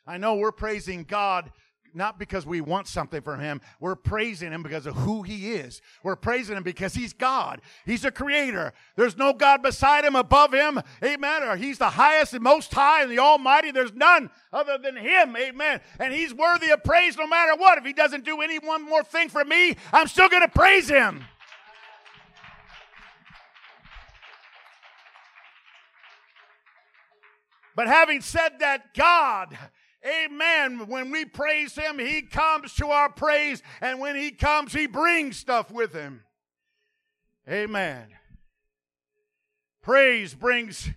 I 0.06 0.17
know 0.17 0.36
we're 0.36 0.52
praising 0.52 1.04
God 1.04 1.52
not 1.93 2.19
because 2.19 2.45
we 2.45 2.62
want 2.62 2.88
something 2.88 3.21
from 3.21 3.39
him. 3.39 3.62
We're 3.80 3.95
praising 3.95 4.52
him 4.52 4.63
because 4.63 4.86
of 4.86 4.95
who 4.95 5.23
he 5.23 5.54
is. 5.54 5.82
We're 6.04 6.15
praising 6.15 6.58
him 6.58 6.63
because 6.63 6.93
he's 6.93 7.13
God. 7.13 7.62
He's 7.86 8.06
a 8.06 8.12
creator. 8.12 8.73
There's 8.95 9.17
no 9.17 9.34
God 9.34 9.62
beside 9.62 10.06
him, 10.06 10.15
above 10.15 10.54
him. 10.54 10.82
Amen. 11.04 11.43
Or 11.43 11.56
he's 11.56 11.78
the 11.78 11.89
highest 11.89 12.34
and 12.34 12.43
most 12.43 12.73
high 12.73 13.04
and 13.04 13.12
the 13.12 13.19
almighty. 13.19 13.71
There's 13.71 13.93
none 13.93 14.30
other 14.52 14.78
than 14.78 14.95
him. 14.95 15.36
Amen. 15.36 15.82
And 16.00 16.13
he's 16.13 16.34
worthy 16.34 16.69
of 16.69 16.84
praise 16.84 17.17
no 17.17 17.28
matter 17.28 17.56
what. 17.56 17.78
If 17.78 17.86
he 17.86 17.93
doesn't 17.93 18.26
do 18.26 18.41
any 18.41 18.60
one 18.60 18.84
more 18.84 19.04
thing 19.04 19.30
for 19.30 19.43
me, 19.43 19.76
I'm 19.91 20.08
still 20.08 20.30
going 20.30 20.43
to 20.43 20.47
praise 20.47 20.89
him. 20.89 21.23
But 27.76 27.88
having 27.88 28.21
said 28.21 28.54
that, 28.60 28.95
God 28.95 29.56
Amen. 30.06 30.88
When 30.88 31.12
we 31.12 31.26
praise 31.26 31.76
Him, 31.76 32.00
He 32.00 32.22
comes 32.22 32.74
to 32.76 32.88
our 32.88 33.10
praise. 33.10 33.62
And 33.82 34.00
when 34.00 34.16
He 34.16 34.32
comes, 34.32 34.74
He 34.74 34.88
brings 34.88 35.38
stuff 35.38 35.72
with 35.72 35.94
Him. 35.94 36.24
Amen. 37.50 38.08
Praise 39.82 40.34
brings 40.34 40.90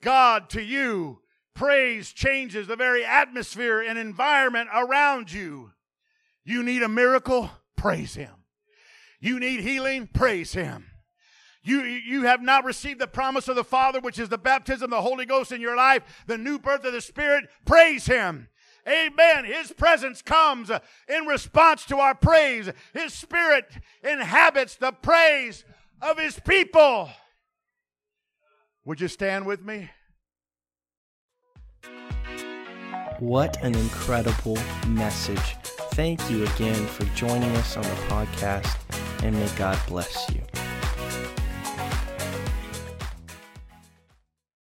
God 0.00 0.48
to 0.50 0.62
you. 0.62 1.20
Praise 1.54 2.12
changes 2.12 2.68
the 2.68 2.76
very 2.76 3.04
atmosphere 3.04 3.80
and 3.80 3.98
environment 3.98 4.68
around 4.72 5.32
you. 5.32 5.72
You 6.44 6.62
need 6.62 6.82
a 6.82 6.88
miracle? 6.88 7.50
Praise 7.76 8.14
Him. 8.14 8.30
You 9.20 9.40
need 9.40 9.60
healing? 9.60 10.08
Praise 10.12 10.52
Him. 10.52 10.87
You, 11.62 11.82
you 11.82 12.22
have 12.22 12.40
not 12.40 12.64
received 12.64 13.00
the 13.00 13.06
promise 13.06 13.48
of 13.48 13.56
the 13.56 13.64
Father, 13.64 14.00
which 14.00 14.18
is 14.18 14.28
the 14.28 14.38
baptism 14.38 14.84
of 14.84 14.90
the 14.90 15.02
Holy 15.02 15.26
Ghost 15.26 15.52
in 15.52 15.60
your 15.60 15.76
life, 15.76 16.24
the 16.26 16.38
new 16.38 16.58
birth 16.58 16.84
of 16.84 16.92
the 16.92 17.00
Spirit. 17.00 17.44
Praise 17.64 18.06
Him. 18.06 18.48
Amen. 18.86 19.44
His 19.44 19.72
presence 19.72 20.22
comes 20.22 20.70
in 21.08 21.26
response 21.26 21.84
to 21.86 21.98
our 21.98 22.14
praise. 22.14 22.70
His 22.94 23.12
Spirit 23.12 23.66
inhabits 24.02 24.76
the 24.76 24.92
praise 24.92 25.64
of 26.00 26.18
His 26.18 26.38
people. 26.40 27.10
Would 28.84 29.00
you 29.00 29.08
stand 29.08 29.44
with 29.44 29.62
me? 29.62 29.90
What 33.18 33.62
an 33.62 33.74
incredible 33.74 34.56
message. 34.86 35.56
Thank 35.92 36.30
you 36.30 36.44
again 36.44 36.86
for 36.86 37.04
joining 37.16 37.50
us 37.56 37.76
on 37.76 37.82
the 37.82 37.88
podcast, 38.08 38.74
and 39.24 39.34
may 39.34 39.48
God 39.56 39.78
bless 39.88 40.30
you. 40.30 40.40